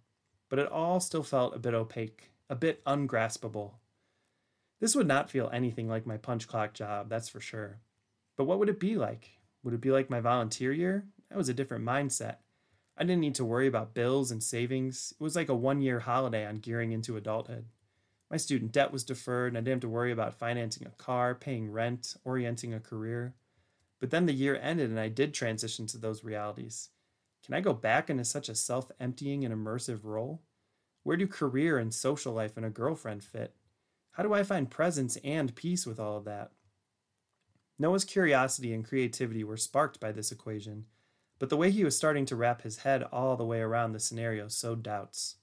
But 0.50 0.58
it 0.58 0.70
all 0.70 1.00
still 1.00 1.22
felt 1.22 1.56
a 1.56 1.58
bit 1.58 1.72
opaque, 1.72 2.32
a 2.50 2.54
bit 2.54 2.82
ungraspable. 2.84 3.76
This 4.78 4.94
would 4.94 5.06
not 5.06 5.30
feel 5.30 5.48
anything 5.50 5.88
like 5.88 6.04
my 6.04 6.18
punch 6.18 6.46
clock 6.46 6.74
job, 6.74 7.08
that's 7.08 7.30
for 7.30 7.40
sure. 7.40 7.80
But 8.36 8.44
what 8.44 8.58
would 8.58 8.68
it 8.68 8.78
be 8.78 8.96
like? 8.96 9.30
Would 9.62 9.72
it 9.72 9.80
be 9.80 9.90
like 9.90 10.10
my 10.10 10.20
volunteer 10.20 10.70
year? 10.70 11.06
That 11.30 11.38
was 11.38 11.48
a 11.48 11.54
different 11.54 11.86
mindset. 11.86 12.36
I 12.98 13.04
didn't 13.04 13.22
need 13.22 13.36
to 13.36 13.44
worry 13.46 13.68
about 13.68 13.94
bills 13.94 14.30
and 14.30 14.42
savings. 14.42 15.14
It 15.18 15.24
was 15.24 15.34
like 15.34 15.48
a 15.48 15.54
one 15.54 15.80
year 15.80 16.00
holiday 16.00 16.44
on 16.44 16.56
gearing 16.56 16.92
into 16.92 17.16
adulthood. 17.16 17.64
My 18.30 18.36
student 18.36 18.70
debt 18.70 18.92
was 18.92 19.02
deferred, 19.02 19.52
and 19.52 19.56
I 19.56 19.60
didn't 19.62 19.76
have 19.76 19.88
to 19.88 19.94
worry 19.94 20.12
about 20.12 20.34
financing 20.34 20.86
a 20.86 20.90
car, 20.90 21.34
paying 21.34 21.72
rent, 21.72 22.16
orienting 22.22 22.74
a 22.74 22.80
career. 22.80 23.32
But 24.00 24.10
then 24.10 24.26
the 24.26 24.32
year 24.32 24.58
ended, 24.60 24.90
and 24.90 25.00
I 25.00 25.08
did 25.08 25.32
transition 25.32 25.86
to 25.88 25.98
those 25.98 26.24
realities. 26.24 26.90
Can 27.44 27.54
I 27.54 27.60
go 27.60 27.72
back 27.72 28.10
into 28.10 28.24
such 28.24 28.48
a 28.48 28.54
self 28.54 28.90
emptying 29.00 29.44
and 29.44 29.54
immersive 29.54 30.04
role? 30.04 30.42
Where 31.02 31.16
do 31.16 31.26
career 31.26 31.78
and 31.78 31.94
social 31.94 32.32
life 32.32 32.56
and 32.56 32.66
a 32.66 32.70
girlfriend 32.70 33.22
fit? 33.22 33.54
How 34.12 34.22
do 34.22 34.34
I 34.34 34.42
find 34.42 34.70
presence 34.70 35.16
and 35.22 35.54
peace 35.54 35.86
with 35.86 36.00
all 36.00 36.16
of 36.16 36.24
that? 36.24 36.50
Noah's 37.78 38.04
curiosity 38.04 38.72
and 38.72 38.84
creativity 38.84 39.44
were 39.44 39.56
sparked 39.56 40.00
by 40.00 40.10
this 40.10 40.32
equation, 40.32 40.86
but 41.38 41.50
the 41.50 41.56
way 41.56 41.70
he 41.70 41.84
was 41.84 41.96
starting 41.96 42.24
to 42.26 42.36
wrap 42.36 42.62
his 42.62 42.78
head 42.78 43.02
all 43.12 43.36
the 43.36 43.44
way 43.44 43.60
around 43.60 43.92
the 43.92 44.00
scenario 44.00 44.48
sowed 44.48 44.82
doubts. 44.82 45.36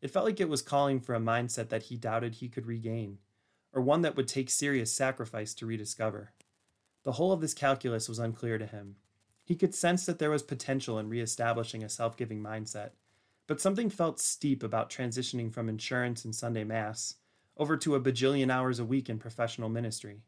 It 0.00 0.10
felt 0.10 0.26
like 0.26 0.40
it 0.40 0.48
was 0.48 0.62
calling 0.62 1.00
for 1.00 1.14
a 1.14 1.20
mindset 1.20 1.70
that 1.70 1.84
he 1.84 1.96
doubted 1.96 2.36
he 2.36 2.48
could 2.48 2.66
regain, 2.66 3.18
or 3.72 3.82
one 3.82 4.02
that 4.02 4.16
would 4.16 4.28
take 4.28 4.50
serious 4.50 4.92
sacrifice 4.92 5.54
to 5.54 5.66
rediscover. 5.66 6.32
The 7.04 7.12
whole 7.12 7.32
of 7.32 7.40
this 7.40 7.54
calculus 7.54 8.08
was 8.08 8.18
unclear 8.18 8.58
to 8.58 8.66
him. 8.66 8.96
He 9.44 9.56
could 9.56 9.74
sense 9.74 10.04
that 10.06 10.18
there 10.18 10.30
was 10.30 10.42
potential 10.42 10.98
in 10.98 11.08
reestablishing 11.08 11.82
a 11.82 11.88
self 11.88 12.16
giving 12.16 12.42
mindset, 12.42 12.90
but 13.46 13.60
something 13.60 13.88
felt 13.88 14.20
steep 14.20 14.62
about 14.62 14.90
transitioning 14.90 15.52
from 15.52 15.68
insurance 15.68 16.24
and 16.24 16.34
Sunday 16.34 16.64
Mass 16.64 17.14
over 17.56 17.76
to 17.76 17.94
a 17.94 18.00
bajillion 18.00 18.50
hours 18.50 18.78
a 18.78 18.84
week 18.84 19.08
in 19.08 19.18
professional 19.18 19.68
ministry. 19.68 20.22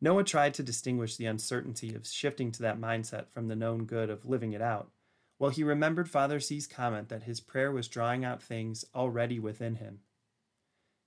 Noah 0.00 0.24
tried 0.24 0.54
to 0.54 0.62
distinguish 0.62 1.16
the 1.16 1.26
uncertainty 1.26 1.94
of 1.94 2.06
shifting 2.06 2.50
to 2.52 2.62
that 2.62 2.80
mindset 2.80 3.28
from 3.28 3.48
the 3.48 3.56
known 3.56 3.84
good 3.84 4.10
of 4.10 4.24
living 4.24 4.52
it 4.52 4.62
out, 4.62 4.90
while 5.38 5.50
he 5.50 5.62
remembered 5.62 6.08
Father 6.08 6.40
C's 6.40 6.66
comment 6.66 7.08
that 7.08 7.24
his 7.24 7.40
prayer 7.40 7.70
was 7.70 7.88
drawing 7.88 8.24
out 8.24 8.42
things 8.42 8.84
already 8.94 9.38
within 9.38 9.76
him. 9.76 10.00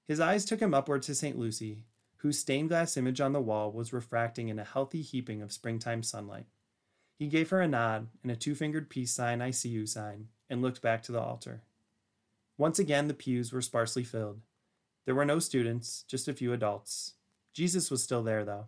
His 0.07 0.19
eyes 0.19 0.45
took 0.45 0.59
him 0.59 0.73
upward 0.73 1.01
to 1.03 1.15
St. 1.15 1.37
Lucy, 1.37 1.85
whose 2.23 2.39
stained 2.39 2.69
glass 2.69 2.95
image 2.95 3.19
on 3.19 3.33
the 3.33 3.41
wall 3.41 3.69
was 3.69 3.91
refracting 3.91 4.47
in 4.47 4.57
a 4.57 4.63
healthy 4.63 5.01
heaping 5.01 5.41
of 5.41 5.51
springtime 5.51 6.01
sunlight. 6.01 6.45
He 7.19 7.27
gave 7.27 7.49
her 7.49 7.59
a 7.59 7.67
nod 7.67 8.07
and 8.23 8.31
a 8.31 8.35
two 8.37 8.55
fingered 8.55 8.89
peace 8.89 9.11
sign, 9.11 9.41
I 9.41 9.51
see 9.51 9.67
you 9.67 9.85
sign, 9.85 10.29
and 10.49 10.61
looked 10.61 10.81
back 10.81 11.03
to 11.03 11.11
the 11.11 11.19
altar. 11.19 11.63
Once 12.57 12.79
again, 12.79 13.09
the 13.09 13.13
pews 13.13 13.51
were 13.51 13.61
sparsely 13.61 14.05
filled. 14.05 14.39
There 15.05 15.13
were 15.13 15.25
no 15.25 15.39
students, 15.39 16.05
just 16.07 16.29
a 16.29 16.33
few 16.33 16.53
adults. 16.53 17.15
Jesus 17.51 17.91
was 17.91 18.01
still 18.01 18.23
there, 18.23 18.45
though. 18.45 18.67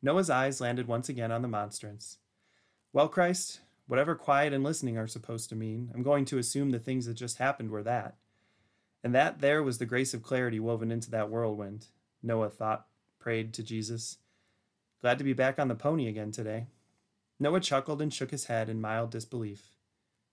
Noah's 0.00 0.30
eyes 0.30 0.60
landed 0.60 0.86
once 0.86 1.08
again 1.08 1.32
on 1.32 1.42
the 1.42 1.48
monstrance. 1.48 2.18
Well, 2.92 3.08
Christ, 3.08 3.60
whatever 3.88 4.14
quiet 4.14 4.52
and 4.52 4.62
listening 4.62 4.96
are 4.96 5.08
supposed 5.08 5.48
to 5.48 5.56
mean, 5.56 5.90
I'm 5.92 6.04
going 6.04 6.24
to 6.26 6.38
assume 6.38 6.70
the 6.70 6.78
things 6.78 7.06
that 7.06 7.14
just 7.14 7.38
happened 7.38 7.70
were 7.70 7.82
that. 7.82 8.14
And 9.02 9.12
that 9.12 9.40
there 9.40 9.60
was 9.60 9.78
the 9.78 9.86
grace 9.86 10.14
of 10.14 10.22
clarity 10.22 10.60
woven 10.60 10.92
into 10.92 11.10
that 11.10 11.30
whirlwind, 11.30 11.86
Noah 12.22 12.50
thought, 12.50 12.86
prayed 13.18 13.52
to 13.54 13.62
Jesus. 13.62 14.18
Glad 15.00 15.18
to 15.18 15.24
be 15.24 15.32
back 15.32 15.58
on 15.58 15.68
the 15.68 15.74
pony 15.74 16.06
again 16.08 16.32
today. 16.32 16.66
Noah 17.38 17.60
chuckled 17.60 18.02
and 18.02 18.12
shook 18.12 18.30
his 18.30 18.46
head 18.46 18.68
in 18.68 18.80
mild 18.80 19.10
disbelief. 19.10 19.70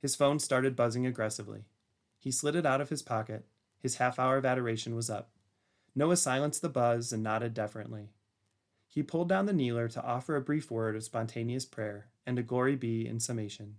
His 0.02 0.16
phone 0.16 0.40
started 0.40 0.76
buzzing 0.76 1.06
aggressively. 1.06 1.66
He 2.20 2.32
slid 2.32 2.56
it 2.56 2.66
out 2.66 2.82
of 2.82 2.90
his 2.90 3.02
pocket. 3.02 3.46
His 3.80 3.96
half 3.96 4.20
hour 4.20 4.38
of 4.38 4.46
adoration 4.46 4.96
was 4.96 5.10
up. 5.10 5.30
Noah 5.96 6.18
silenced 6.18 6.62
the 6.62 6.70
buzz 6.70 7.14
and 7.14 7.24
nodded 7.24 7.54
deferently. 7.54 8.10
He 8.88 9.04
pulled 9.04 9.30
down 9.30 9.46
the 9.46 9.54
kneeler 9.54 9.88
to 9.90 10.04
offer 10.04 10.36
a 10.36 10.42
brief 10.42 10.70
word 10.70 10.96
of 10.96 11.04
spontaneous 11.04 11.66
prayer 11.66 12.08
and 12.26 12.38
a 12.38 12.44
glory 12.44 12.76
be 12.76 13.08
in 13.08 13.20
summation. 13.20 13.78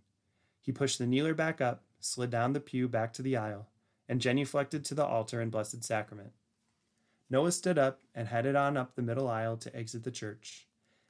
He 0.61 0.73
pushed 0.73 0.99
the 0.99 1.07
kneeler 1.07 1.35
back 1.35 1.61
up, 1.61 1.85
slid 2.01 2.31
down 2.31 2.53
the 2.53 2.61
pew 2.61 2.89
back 2.89 3.13
to 3.15 3.23
the 3.23 3.37
aisle, 3.37 3.69
and 4.09 4.21
genuflected 4.21 4.85
to 4.85 4.95
the 4.95 5.05
altar 5.05 5.41
and 5.41 5.51
Blessed 5.51 5.85
Sacrament. 5.85 6.33
Noah 7.31 7.53
stood 7.53 7.77
up 7.77 8.01
and 8.15 8.27
headed 8.27 8.57
on 8.57 8.79
up 8.79 8.95
the 8.95 9.03
middle 9.03 9.29
aisle 9.29 9.59
to 9.59 9.77
exit 9.77 10.03
the 10.03 10.11
church. 10.11 10.67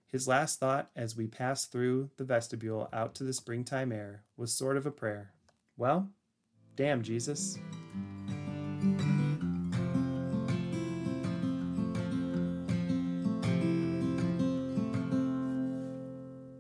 His 0.09 0.27
last 0.27 0.59
thought 0.59 0.91
as 0.97 1.17
we 1.17 1.29
passed 1.29 1.71
through 1.71 2.11
the 2.17 2.25
vestibule 2.25 2.89
out 2.93 3.15
to 3.17 3.25
the 3.25 3.33
springtime 3.33 3.93
air 3.93 4.25
was 4.37 4.53
sort 4.53 4.77
of 4.77 4.85
a 4.85 4.91
prayer. 4.91 5.31
Well, 5.77 6.11
damn, 6.75 7.03
Jesus. 7.03 7.57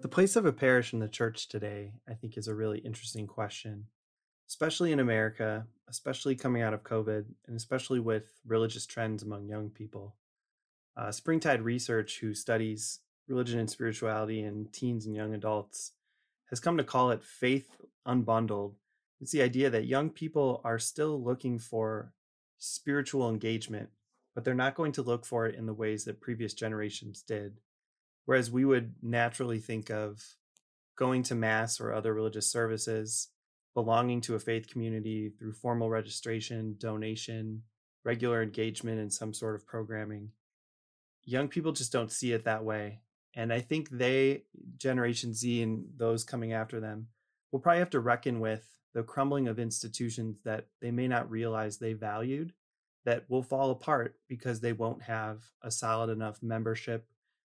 The 0.02 0.08
place 0.08 0.36
of 0.36 0.46
a 0.46 0.52
parish 0.52 0.92
in 0.92 1.00
the 1.00 1.08
church 1.08 1.48
today, 1.48 1.94
I 2.08 2.14
think, 2.14 2.38
is 2.38 2.46
a 2.46 2.54
really 2.54 2.78
interesting 2.78 3.26
question 3.26 3.86
especially 4.48 4.92
in 4.92 5.00
America, 5.00 5.66
especially 5.88 6.34
coming 6.34 6.62
out 6.62 6.74
of 6.74 6.82
COVID, 6.82 7.24
and 7.46 7.56
especially 7.56 8.00
with 8.00 8.40
religious 8.46 8.86
trends 8.86 9.22
among 9.22 9.48
young 9.48 9.70
people. 9.70 10.14
Uh, 10.96 11.12
Springtide 11.12 11.62
Research, 11.62 12.20
who 12.20 12.34
studies 12.34 13.00
religion 13.28 13.58
and 13.58 13.70
spirituality 13.70 14.42
in 14.42 14.66
teens 14.72 15.06
and 15.06 15.14
young 15.14 15.34
adults, 15.34 15.92
has 16.50 16.60
come 16.60 16.78
to 16.78 16.84
call 16.84 17.10
it 17.10 17.22
faith 17.22 17.76
unbundled. 18.06 18.72
It's 19.20 19.32
the 19.32 19.42
idea 19.42 19.68
that 19.70 19.86
young 19.86 20.10
people 20.10 20.60
are 20.64 20.78
still 20.78 21.22
looking 21.22 21.58
for 21.58 22.12
spiritual 22.56 23.28
engagement, 23.28 23.90
but 24.34 24.44
they're 24.44 24.54
not 24.54 24.74
going 24.74 24.92
to 24.92 25.02
look 25.02 25.26
for 25.26 25.46
it 25.46 25.54
in 25.54 25.66
the 25.66 25.74
ways 25.74 26.04
that 26.04 26.20
previous 26.20 26.54
generations 26.54 27.22
did. 27.22 27.60
Whereas 28.24 28.50
we 28.50 28.64
would 28.64 28.94
naturally 29.02 29.58
think 29.58 29.90
of 29.90 30.22
going 30.96 31.22
to 31.24 31.34
Mass 31.34 31.80
or 31.80 31.92
other 31.92 32.14
religious 32.14 32.50
services 32.50 33.28
belonging 33.74 34.20
to 34.22 34.34
a 34.34 34.40
faith 34.40 34.68
community 34.68 35.30
through 35.38 35.52
formal 35.52 35.90
registration, 35.90 36.76
donation, 36.78 37.62
regular 38.04 38.42
engagement 38.42 38.98
in 38.98 39.10
some 39.10 39.34
sort 39.34 39.54
of 39.54 39.66
programming. 39.66 40.30
Young 41.24 41.48
people 41.48 41.72
just 41.72 41.92
don't 41.92 42.12
see 42.12 42.32
it 42.32 42.44
that 42.44 42.64
way. 42.64 43.00
And 43.34 43.52
I 43.52 43.60
think 43.60 43.90
they, 43.90 44.44
Generation 44.78 45.34
Z 45.34 45.62
and 45.62 45.84
those 45.96 46.24
coming 46.24 46.52
after 46.52 46.80
them, 46.80 47.08
will 47.52 47.60
probably 47.60 47.80
have 47.80 47.90
to 47.90 48.00
reckon 48.00 48.40
with 48.40 48.66
the 48.94 49.02
crumbling 49.02 49.46
of 49.46 49.58
institutions 49.58 50.38
that 50.44 50.66
they 50.80 50.90
may 50.90 51.06
not 51.06 51.30
realize 51.30 51.78
they 51.78 51.92
valued 51.92 52.52
that 53.04 53.24
will 53.28 53.42
fall 53.42 53.70
apart 53.70 54.16
because 54.28 54.60
they 54.60 54.72
won't 54.72 55.02
have 55.02 55.44
a 55.62 55.70
solid 55.70 56.10
enough 56.10 56.42
membership 56.42 57.06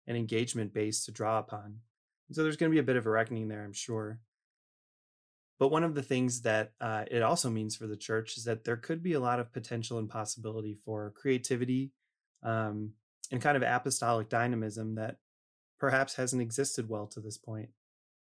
and 0.06 0.18
engagement 0.18 0.74
base 0.74 1.06
to 1.06 1.12
draw 1.12 1.40
upon. 1.40 1.80
And 2.28 2.36
so 2.36 2.44
there's 2.44 2.58
going 2.58 2.72
to 2.72 2.76
be 2.76 2.80
a 2.80 2.84
bit 2.84 2.96
of 2.96 3.06
a 3.06 3.10
reckoning 3.10 3.48
there, 3.48 3.64
I'm 3.64 3.74
sure. 3.74 4.20
But 5.60 5.70
one 5.70 5.84
of 5.84 5.96
the 5.96 6.04
things 6.04 6.42
that 6.42 6.74
uh, 6.80 7.06
it 7.10 7.24
also 7.24 7.50
means 7.50 7.76
for 7.76 7.88
the 7.88 7.98
church 7.98 8.38
is 8.38 8.44
that 8.44 8.64
there 8.64 8.78
could 8.78 9.02
be 9.02 9.14
a 9.14 9.20
lot 9.20 9.40
of 9.40 9.52
potential 9.52 9.98
and 9.98 10.08
possibility 10.08 10.78
for 10.86 11.14
creativity 11.16 11.92
um, 12.44 12.92
and 13.32 13.42
kind 13.42 13.58
of 13.58 13.64
apostolic 13.64 14.30
dynamism 14.30 14.96
that 14.96 15.18
perhaps 15.80 16.16
hasn't 16.16 16.42
existed 16.42 16.88
well 16.88 17.08
to 17.08 17.20
this 17.20 17.38
point. 17.38 17.70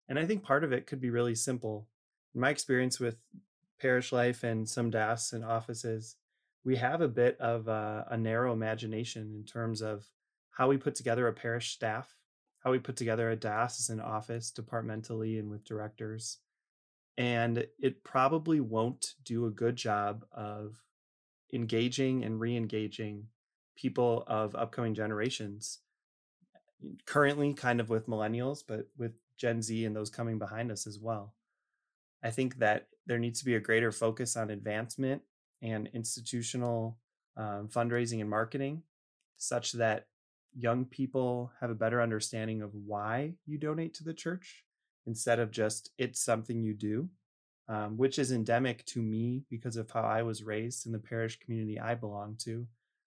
And 0.10 0.20
I 0.20 0.26
think 0.26 0.44
part 0.44 0.66
of 0.66 0.74
it 0.74 0.86
could 0.86 1.00
be 1.00 1.10
really 1.10 1.36
simple. 1.36 1.88
In 2.36 2.42
my 2.42 2.50
experience 2.50 3.00
with 3.00 3.18
parish 3.80 4.12
life 4.12 4.44
and 4.44 4.68
some 4.68 4.90
diocesan 4.90 5.44
offices, 5.44 6.18
we 6.66 6.76
have 6.76 7.02
a 7.02 7.08
bit 7.08 7.40
of 7.40 7.68
a, 7.68 8.06
a 8.10 8.18
narrow 8.18 8.52
imagination 8.52 9.34
in 9.36 9.46
terms 9.46 9.82
of 9.82 10.06
how 10.52 10.68
we 10.68 10.78
put 10.78 10.96
together 10.96 11.28
a 11.28 11.34
parish 11.34 11.72
staff, 11.72 12.16
how 12.60 12.72
we 12.72 12.80
put 12.80 12.98
together 12.98 13.30
a 13.30 13.36
diocesan 13.36 14.02
office 14.02 14.52
departmentally 14.52 15.40
and 15.40 15.50
with 15.50 15.64
directors 15.64 16.40
and 17.18 17.66
it 17.80 18.04
probably 18.04 18.60
won't 18.60 19.14
do 19.24 19.46
a 19.46 19.52
good 19.52 19.76
job 19.76 20.26
of 20.32 20.82
engaging 21.54 22.24
and 22.24 22.40
re-engaging 22.40 23.28
people 23.76 24.24
of 24.28 24.56
upcoming 24.56 24.94
generations 24.94 25.80
currently 27.06 27.54
kind 27.54 27.80
of 27.80 27.90
with 27.90 28.08
millennials 28.08 28.64
but 28.68 28.88
with 28.98 29.14
gen 29.38 29.62
z 29.62 29.86
and 29.86 29.96
those 29.96 30.10
coming 30.10 30.38
behind 30.38 30.72
us 30.72 30.88
as 30.88 31.00
well. 31.00 31.34
I 32.24 32.32
think 32.32 32.58
that 32.60 32.88
there 33.06 33.20
needs 33.20 33.40
to 33.40 33.46
be 33.46 33.56
a 33.56 33.60
greater 33.60 33.92
focus 33.92 34.38
on 34.38 34.50
advancement 34.50 35.22
and 35.62 35.90
institutional 35.94 36.98
um, 37.36 37.68
fundraising 37.68 38.22
and 38.22 38.30
marketing 38.30 38.84
such 39.38 39.74
that 39.74 40.08
young 40.56 40.86
people 40.86 41.52
have 41.60 41.70
a 41.70 41.76
better 41.76 42.02
understanding 42.02 42.62
of 42.62 42.72
why 42.74 43.34
you 43.46 43.58
donate 43.58 43.94
to 43.96 44.04
the 44.04 44.14
church 44.14 44.64
instead 45.06 45.40
of 45.40 45.52
just 45.52 45.92
it's 45.98 46.20
something 46.20 46.62
you 46.62 46.74
do, 46.74 47.10
um, 47.68 47.98
which 47.98 48.20
is 48.20 48.32
endemic 48.32 48.86
to 48.86 49.02
me 49.02 49.44
because 49.50 49.78
of 49.78 49.90
how 49.92 50.02
I 50.02 50.24
was 50.24 50.44
raised 50.44 50.86
in 50.86 50.92
the 50.92 51.00
parish 51.00 51.40
community 51.40 51.80
I 51.80 51.96
belong 51.96 52.36
to, 52.44 52.68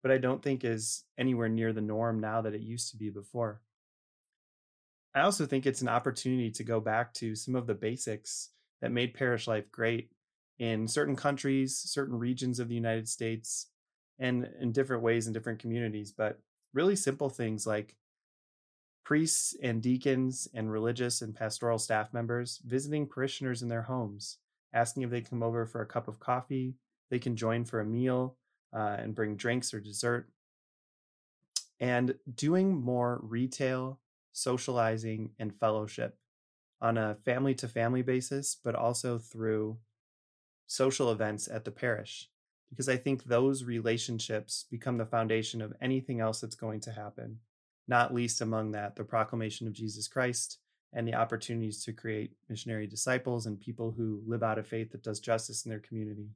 but 0.03 0.13
I 0.13 0.19
don't 0.19 0.43
think 0.43 0.65
is 0.65 1.05
anywhere 1.19 1.49
near 1.49 1.73
the 1.73 1.81
norm 1.81 2.21
now 2.21 2.43
that 2.43 2.55
it 2.55 2.61
used 2.61 2.91
to 2.91 2.97
be 2.97 3.11
before. 3.11 3.61
I 5.15 5.21
also 5.21 5.47
think 5.47 5.65
it's 5.65 5.83
an 5.83 5.89
opportunity 5.89 6.51
to 6.51 6.65
go 6.65 6.81
back 6.81 7.15
to 7.15 7.37
some 7.37 7.55
of 7.55 7.67
the 7.67 7.75
basics 7.75 8.51
that 8.83 8.91
made 8.93 9.15
parish 9.15 9.47
life 9.47 9.71
great 9.71 10.11
in 10.59 10.89
certain 10.89 11.17
countries, 11.17 11.77
certain 11.77 12.19
regions 12.19 12.59
of 12.59 12.69
the 12.69 12.75
United 12.75 13.09
States. 13.09 13.69
and 14.19 14.49
in 14.61 14.71
different 14.71 15.03
ways 15.03 15.27
in 15.27 15.33
different 15.33 15.59
communities, 15.59 16.13
but 16.13 16.39
really 16.73 16.95
simple 16.97 17.29
things 17.29 17.67
like 17.67 17.97
priests 19.05 19.55
and 19.63 19.83
deacons 19.83 20.49
and 20.55 20.73
religious 20.73 21.21
and 21.21 21.35
pastoral 21.35 21.79
staff 21.79 22.13
members 22.13 22.61
visiting 22.65 23.07
parishioners 23.07 23.63
in 23.63 23.69
their 23.69 23.83
homes, 23.83 24.39
asking 24.73 25.03
if 25.03 25.11
they 25.11 25.21
come 25.21 25.43
over 25.43 25.67
for 25.67 25.83
a 25.83 25.87
cup 25.87 26.09
of 26.09 26.19
coffee, 26.19 26.75
they 27.11 27.19
can 27.19 27.37
join 27.37 27.65
for 27.65 27.81
a 27.81 27.85
meal 27.85 28.37
uh, 28.75 28.97
and 28.99 29.15
bring 29.15 29.37
drinks 29.37 29.73
or 29.73 29.81
dessert, 29.81 30.31
and 31.79 32.15
doing 32.35 32.75
more 32.75 33.21
retail, 33.23 34.01
socializing, 34.33 35.31
and 35.39 35.55
fellowship 35.55 36.17
on 36.81 36.99
a 36.99 37.17
family 37.25 37.55
to 37.55 37.69
family 37.69 38.03
basis, 38.03 38.57
but 38.65 38.75
also 38.75 39.19
through 39.19 39.79
social 40.67 41.11
events 41.11 41.47
at 41.47 41.65
the 41.65 41.71
parish. 41.71 42.31
Because 42.71 42.89
I 42.89 42.97
think 42.97 43.25
those 43.25 43.65
relationships 43.65 44.65
become 44.71 44.99
the 44.99 45.07
foundation 45.07 45.63
of 45.63 45.75
anything 45.81 46.21
else 46.21 46.41
that's 46.41 46.57
going 46.57 46.81
to 46.81 46.93
happen, 46.93 47.39
not 47.87 48.15
least 48.15 48.41
among 48.41 48.73
that, 48.73 48.97
the 48.97 49.05
proclamation 49.05 49.67
of 49.67 49.73
Jesus 49.73 50.09
Christ 50.09 50.59
and 50.93 51.07
the 51.07 51.15
opportunities 51.15 51.85
to 51.85 51.93
create 51.93 52.33
missionary 52.49 52.87
disciples 52.87 53.47
and 53.47 53.61
people 53.61 53.91
who 53.91 54.23
live 54.27 54.43
out 54.43 54.59
a 54.59 54.63
faith 54.63 54.93
that 54.93 55.03
does 55.03 55.21
justice 55.21 55.65
in 55.65 55.71
their 55.71 55.81
community. 55.81 56.31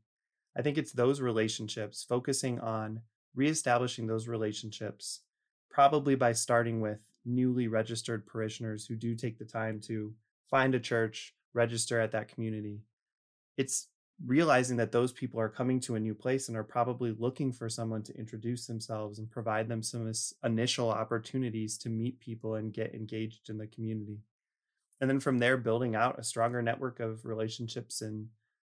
I 0.57 0.63
think 0.63 0.77
it's 0.77 0.93
those 0.93 1.21
relationships, 1.21 2.05
focusing 2.07 2.59
on 2.59 3.03
reestablishing 3.35 4.07
those 4.07 4.27
relationships, 4.27 5.21
probably 5.71 6.17
by 6.17 6.33
starting 6.33 6.81
with 6.81 7.01
newly 7.25 7.69
registered 7.69 8.27
parishioners 8.27 8.87
who 8.87 8.97
do 8.97 9.15
take 9.15 9.39
the 9.39 9.45
time 9.45 9.81
to 9.81 10.13
find 10.51 10.75
a 10.75 10.81
church, 10.81 11.35
register 11.55 12.01
at 12.01 12.11
that 12.13 12.29
community. 12.29 12.81
It's 13.57 13.89
realizing 14.25 14.77
that 14.77 14.91
those 14.91 15.13
people 15.13 15.41
are 15.41 15.49
coming 15.49 15.79
to 15.81 15.95
a 15.95 16.01
new 16.01 16.15
place 16.15 16.49
and 16.49 16.57
are 16.57 16.65
probably 16.65 17.15
looking 17.19 17.53
for 17.53 17.69
someone 17.69 18.03
to 18.03 18.19
introduce 18.19 18.67
themselves 18.67 19.19
and 19.19 19.31
provide 19.31 19.69
them 19.69 19.83
some 19.83 20.13
initial 20.43 20.91
opportunities 20.91 21.79
to 21.79 21.89
meet 21.89 22.19
people 22.19 22.57
and 22.57 22.73
get 22.73 22.95
engaged 22.95 23.49
in 23.49 23.59
the 23.59 23.67
community. 23.67 24.19
And 25.01 25.09
then 25.09 25.21
from 25.21 25.39
there, 25.39 25.57
building 25.57 25.95
out 25.95 26.19
a 26.19 26.25
stronger 26.25 26.61
network 26.63 26.99
of 26.99 27.25
relationships 27.25 28.01
and 28.01 28.27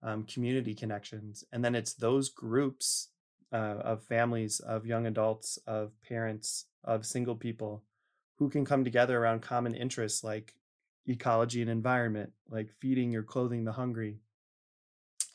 um, 0.01 0.23
community 0.23 0.73
connections. 0.73 1.43
And 1.51 1.63
then 1.63 1.75
it's 1.75 1.93
those 1.93 2.29
groups 2.29 3.09
uh, 3.51 3.55
of 3.83 4.03
families, 4.03 4.61
of 4.61 4.85
young 4.85 5.05
adults, 5.05 5.59
of 5.67 5.91
parents, 6.07 6.65
of 6.83 7.05
single 7.05 7.35
people 7.35 7.83
who 8.37 8.49
can 8.49 8.65
come 8.65 8.83
together 8.83 9.19
around 9.19 9.41
common 9.41 9.75
interests 9.75 10.23
like 10.23 10.55
ecology 11.05 11.61
and 11.61 11.69
environment, 11.69 12.31
like 12.49 12.69
feeding 12.79 13.15
or 13.15 13.23
clothing 13.23 13.65
the 13.65 13.73
hungry, 13.73 14.19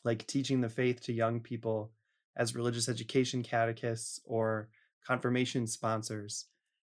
like 0.09 0.25
teaching 0.25 0.59
the 0.59 0.69
faith 0.69 1.03
to 1.03 1.13
young 1.13 1.39
people 1.39 1.91
as 2.35 2.55
religious 2.55 2.89
education 2.89 3.43
catechists 3.43 4.19
or 4.25 4.67
confirmation 5.05 5.67
sponsors. 5.67 6.45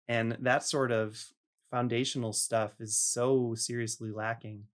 And 0.09 0.37
that 0.41 0.65
sort 0.65 0.91
of 0.91 1.25
foundational 1.71 2.33
stuff 2.33 2.73
is 2.81 2.97
so 2.97 3.55
seriously 3.55 4.11
lacking. 4.11 4.65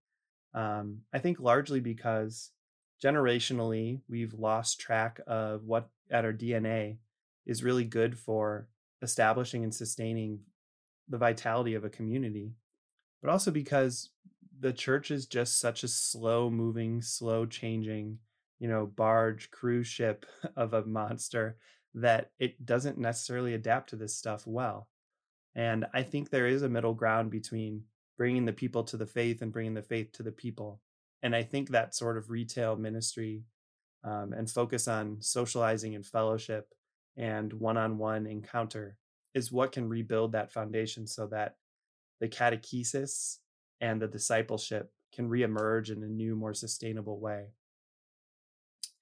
Um, 0.54 1.02
I 1.12 1.18
think 1.18 1.38
largely 1.38 1.80
because 1.80 2.50
generationally 3.04 4.00
we've 4.08 4.32
lost 4.32 4.80
track 4.80 5.20
of 5.26 5.64
what 5.64 5.90
at 6.10 6.24
our 6.24 6.32
DNA 6.32 6.96
is 7.44 7.62
really 7.62 7.84
good 7.84 8.18
for 8.18 8.68
establishing 9.02 9.64
and 9.64 9.74
sustaining 9.74 10.40
the 11.10 11.18
vitality 11.18 11.74
of 11.74 11.84
a 11.84 11.90
community 11.90 12.54
but 13.20 13.30
also 13.30 13.50
because 13.50 14.10
the 14.58 14.72
church 14.72 15.10
is 15.10 15.26
just 15.26 15.58
such 15.58 15.82
a 15.82 15.88
slow 15.88 16.50
moving, 16.50 17.02
slow 17.02 17.46
changing, 17.46 18.18
you 18.60 18.68
know, 18.68 18.86
barge 18.86 19.50
cruise 19.50 19.88
ship 19.88 20.24
of 20.56 20.74
a 20.74 20.84
monster 20.84 21.56
that 21.94 22.30
it 22.38 22.64
doesn't 22.64 22.98
necessarily 22.98 23.54
adapt 23.54 23.90
to 23.90 23.96
this 23.96 24.16
stuff 24.16 24.46
well. 24.46 24.88
And 25.56 25.86
I 25.92 26.04
think 26.04 26.30
there 26.30 26.46
is 26.46 26.62
a 26.62 26.68
middle 26.68 26.94
ground 26.94 27.32
between 27.32 27.82
bringing 28.16 28.44
the 28.44 28.52
people 28.52 28.84
to 28.84 28.96
the 28.96 29.06
faith 29.06 29.42
and 29.42 29.52
bringing 29.52 29.74
the 29.74 29.82
faith 29.82 30.12
to 30.12 30.22
the 30.22 30.30
people. 30.30 30.80
And 31.22 31.34
I 31.34 31.42
think 31.42 31.70
that 31.70 31.94
sort 31.94 32.16
of 32.16 32.30
retail 32.30 32.76
ministry 32.76 33.42
um, 34.04 34.32
and 34.32 34.48
focus 34.48 34.86
on 34.86 35.16
socializing 35.20 35.94
and 35.94 36.06
fellowship 36.06 36.68
and 37.16 37.52
one 37.52 37.76
on 37.76 37.98
one 37.98 38.26
encounter 38.26 38.96
is 39.34 39.52
what 39.52 39.72
can 39.72 39.88
rebuild 39.88 40.32
that 40.32 40.52
foundation 40.52 41.06
so 41.06 41.26
that 41.26 41.56
the 42.20 42.28
catechesis 42.28 43.38
and 43.80 44.00
the 44.00 44.06
discipleship 44.06 44.90
can 45.14 45.28
reemerge 45.28 45.90
in 45.90 46.02
a 46.02 46.06
new, 46.06 46.36
more 46.36 46.54
sustainable 46.54 47.18
way. 47.18 47.46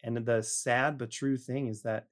And 0.02 0.16
the 0.16 0.42
sad 0.42 0.98
but 0.98 1.10
true 1.10 1.36
thing 1.36 1.68
is 1.68 1.82
that 1.82 2.06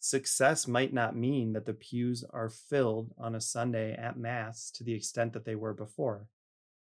success 0.00 0.66
might 0.66 0.92
not 0.92 1.16
mean 1.16 1.52
that 1.52 1.66
the 1.66 1.74
pews 1.74 2.24
are 2.30 2.48
filled 2.48 3.12
on 3.18 3.34
a 3.34 3.40
Sunday 3.40 3.92
at 3.94 4.18
Mass 4.18 4.70
to 4.72 4.84
the 4.84 4.94
extent 4.94 5.32
that 5.32 5.44
they 5.44 5.54
were 5.54 5.74
before. 5.74 6.26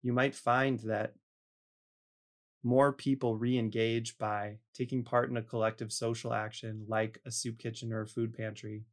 You 0.03 0.13
might 0.13 0.35
find 0.35 0.81
that 0.81 1.15
more 2.63 2.93
people 2.93 3.37
re 3.37 3.59
engage 3.59 4.17
by 4.19 4.57
taking 4.73 5.05
part 5.05 5.31
in 5.31 5.37
a 5.37 5.43
collective 5.43 5.93
social 5.93 6.33
action 6.33 6.85
like 6.89 7.21
a 7.27 7.31
soup 7.31 7.59
kitchen 7.59 7.93
or 7.93 8.03
a 8.03 8.07
food 8.07 8.35
pantry, 8.35 8.85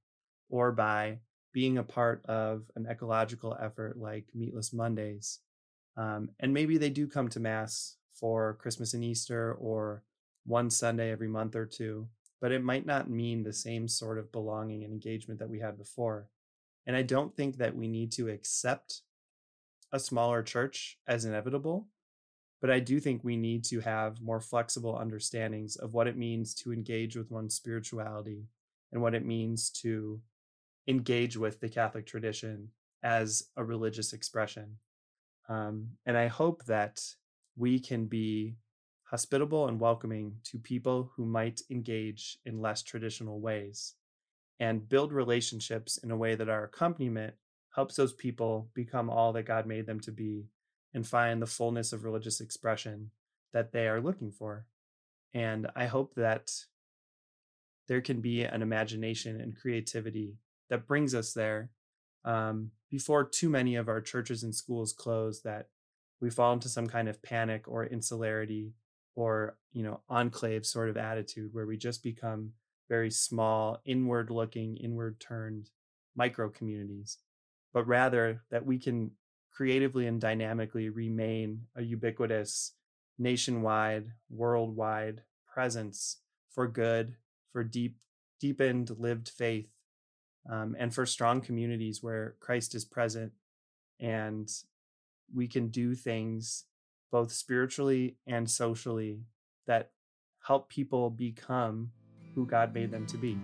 or 0.49 0.71
by 0.71 1.19
being 1.53 1.77
a 1.77 1.83
part 1.83 2.23
of 2.25 2.63
an 2.75 2.85
ecological 2.89 3.57
effort 3.61 3.97
like 3.97 4.25
Meatless 4.33 4.73
Mondays. 4.73 5.39
Um, 5.97 6.29
and 6.39 6.53
maybe 6.53 6.77
they 6.77 6.89
do 6.89 7.07
come 7.07 7.29
to 7.29 7.39
Mass 7.39 7.95
for 8.13 8.57
Christmas 8.61 8.93
and 8.93 9.03
Easter 9.03 9.53
or 9.53 10.03
one 10.45 10.69
Sunday 10.69 11.11
every 11.11 11.27
month 11.27 11.55
or 11.55 11.65
two, 11.65 12.07
but 12.39 12.51
it 12.51 12.63
might 12.63 12.85
not 12.85 13.09
mean 13.09 13.43
the 13.43 13.53
same 13.53 13.87
sort 13.87 14.17
of 14.17 14.31
belonging 14.31 14.83
and 14.83 14.91
engagement 14.91 15.39
that 15.39 15.49
we 15.49 15.59
had 15.59 15.77
before. 15.77 16.27
And 16.87 16.95
I 16.95 17.03
don't 17.03 17.35
think 17.35 17.57
that 17.57 17.75
we 17.75 17.87
need 17.87 18.11
to 18.13 18.29
accept 18.29 19.01
a 19.91 19.99
smaller 19.99 20.41
church 20.41 20.97
as 21.07 21.25
inevitable, 21.25 21.87
but 22.61 22.71
I 22.71 22.79
do 22.79 22.99
think 22.99 23.23
we 23.23 23.37
need 23.37 23.63
to 23.65 23.79
have 23.81 24.21
more 24.21 24.39
flexible 24.39 24.97
understandings 24.97 25.75
of 25.75 25.93
what 25.93 26.07
it 26.07 26.17
means 26.17 26.53
to 26.55 26.73
engage 26.73 27.15
with 27.15 27.31
one's 27.31 27.55
spirituality 27.55 28.45
and 28.91 29.01
what 29.01 29.15
it 29.15 29.25
means 29.25 29.69
to 29.69 30.21
engage 30.87 31.37
with 31.37 31.59
the 31.59 31.69
Catholic 31.69 32.05
tradition 32.05 32.69
as 33.03 33.49
a 33.57 33.63
religious 33.63 34.13
expression. 34.13 34.77
Um, 35.49 35.89
and 36.05 36.17
I 36.17 36.27
hope 36.27 36.65
that 36.65 37.03
we 37.57 37.79
can 37.79 38.05
be 38.05 38.55
hospitable 39.11 39.67
and 39.67 39.77
welcoming 39.77 40.37
to 40.45 40.57
people 40.57 41.11
who 41.15 41.25
might 41.25 41.61
engage 41.69 42.37
in 42.45 42.61
less 42.61 42.81
traditional 42.81 43.41
ways 43.41 43.95
and 44.57 44.87
build 44.87 45.11
relationships 45.11 45.97
in 45.97 46.11
a 46.11 46.17
way 46.17 46.33
that 46.33 46.47
our 46.47 46.63
accompaniment 46.63 47.33
helps 47.75 47.97
those 47.97 48.13
people 48.13 48.69
become 48.73 49.09
all 49.09 49.33
that 49.33 49.43
God 49.43 49.65
made 49.65 49.85
them 49.85 49.99
to 50.01 50.11
be 50.11 50.45
and 50.93 51.05
find 51.05 51.41
the 51.41 51.47
fullness 51.47 51.91
of 51.91 52.05
religious 52.05 52.39
expression 52.39 53.11
that 53.51 53.73
they 53.73 53.87
are 53.89 53.99
looking 53.99 54.31
for. 54.31 54.65
And 55.33 55.67
I 55.75 55.87
hope 55.87 56.15
that 56.15 56.51
there 57.89 58.01
can 58.01 58.21
be 58.21 58.43
an 58.43 58.61
imagination 58.61 59.41
and 59.41 59.57
creativity 59.57 60.37
that 60.69 60.87
brings 60.87 61.13
us 61.13 61.33
there 61.33 61.69
um, 62.23 62.71
before 62.89 63.25
too 63.25 63.49
many 63.49 63.75
of 63.75 63.89
our 63.89 63.99
churches 63.99 64.43
and 64.43 64.55
schools 64.55 64.93
close 64.93 65.41
that 65.41 65.67
we 66.21 66.29
fall 66.29 66.53
into 66.53 66.69
some 66.69 66.87
kind 66.87 67.09
of 67.09 67.21
panic 67.21 67.67
or 67.67 67.85
insularity 67.85 68.73
or 69.15 69.57
you 69.73 69.83
know 69.83 70.01
enclave 70.09 70.65
sort 70.65 70.89
of 70.89 70.97
attitude 70.97 71.53
where 71.53 71.65
we 71.65 71.77
just 71.77 72.03
become 72.03 72.51
very 72.89 73.11
small 73.11 73.81
inward 73.85 74.29
looking 74.29 74.77
inward 74.77 75.19
turned 75.19 75.69
micro 76.15 76.49
communities 76.49 77.17
but 77.73 77.87
rather 77.87 78.41
that 78.51 78.65
we 78.65 78.77
can 78.77 79.11
creatively 79.51 80.07
and 80.07 80.21
dynamically 80.21 80.89
remain 80.89 81.61
a 81.75 81.81
ubiquitous 81.81 82.73
nationwide 83.17 84.07
worldwide 84.29 85.21
presence 85.53 86.17
for 86.49 86.67
good 86.67 87.15
for 87.51 87.63
deep 87.63 87.97
deepened 88.39 88.89
lived 88.97 89.29
faith 89.29 89.69
um, 90.49 90.75
and 90.79 90.93
for 90.93 91.05
strong 91.05 91.41
communities 91.41 92.01
where 92.01 92.35
Christ 92.39 92.73
is 92.73 92.85
present 92.85 93.31
and 93.99 94.49
we 95.33 95.47
can 95.47 95.67
do 95.67 95.93
things 95.93 96.65
both 97.11 97.31
spiritually 97.31 98.17
and 98.25 98.49
socially 98.49 99.25
that 99.67 99.91
help 100.45 100.69
people 100.69 101.09
become 101.09 101.91
who 102.33 102.45
God 102.45 102.73
made 102.73 102.91
them 102.91 103.05
to 103.07 103.17
be. 103.17 103.37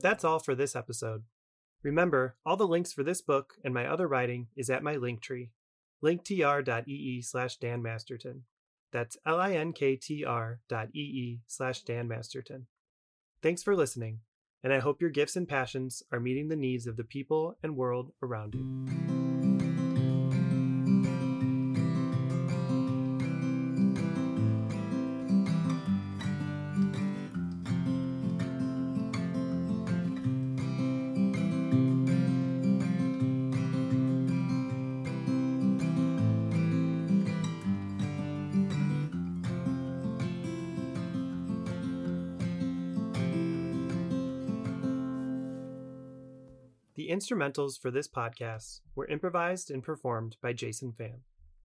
That's 0.00 0.24
all 0.24 0.38
for 0.38 0.54
this 0.54 0.76
episode. 0.76 1.24
Remember, 1.82 2.36
all 2.44 2.56
the 2.56 2.66
links 2.66 2.92
for 2.92 3.02
this 3.02 3.20
book 3.20 3.54
and 3.64 3.74
my 3.74 3.86
other 3.86 4.06
writing 4.06 4.48
is 4.56 4.70
at 4.70 4.82
my 4.82 4.96
link 4.96 5.20
tree 5.20 5.50
linktr.ee 6.02 7.22
slash 7.22 7.56
Dan 7.56 7.82
Masterton. 7.82 8.44
That's 8.92 9.16
L-I-N-K-T-R 9.26 10.60
dot 10.68 10.88
E-E 10.94 11.40
slash 11.46 11.82
Dan 11.82 12.08
Masterton. 12.08 12.66
Thanks 13.42 13.62
for 13.62 13.76
listening, 13.76 14.20
and 14.62 14.72
I 14.72 14.78
hope 14.78 15.00
your 15.00 15.10
gifts 15.10 15.36
and 15.36 15.48
passions 15.48 16.02
are 16.12 16.20
meeting 16.20 16.48
the 16.48 16.56
needs 16.56 16.86
of 16.86 16.96
the 16.96 17.04
people 17.04 17.56
and 17.62 17.76
world 17.76 18.12
around 18.22 18.54
you. 18.54 19.27
Instrumentals 47.18 47.80
for 47.80 47.90
this 47.90 48.06
podcast 48.06 48.80
were 48.94 49.08
improvised 49.08 49.72
and 49.72 49.82
performed 49.82 50.36
by 50.40 50.52
Jason 50.52 50.92
Pham. 50.92 51.22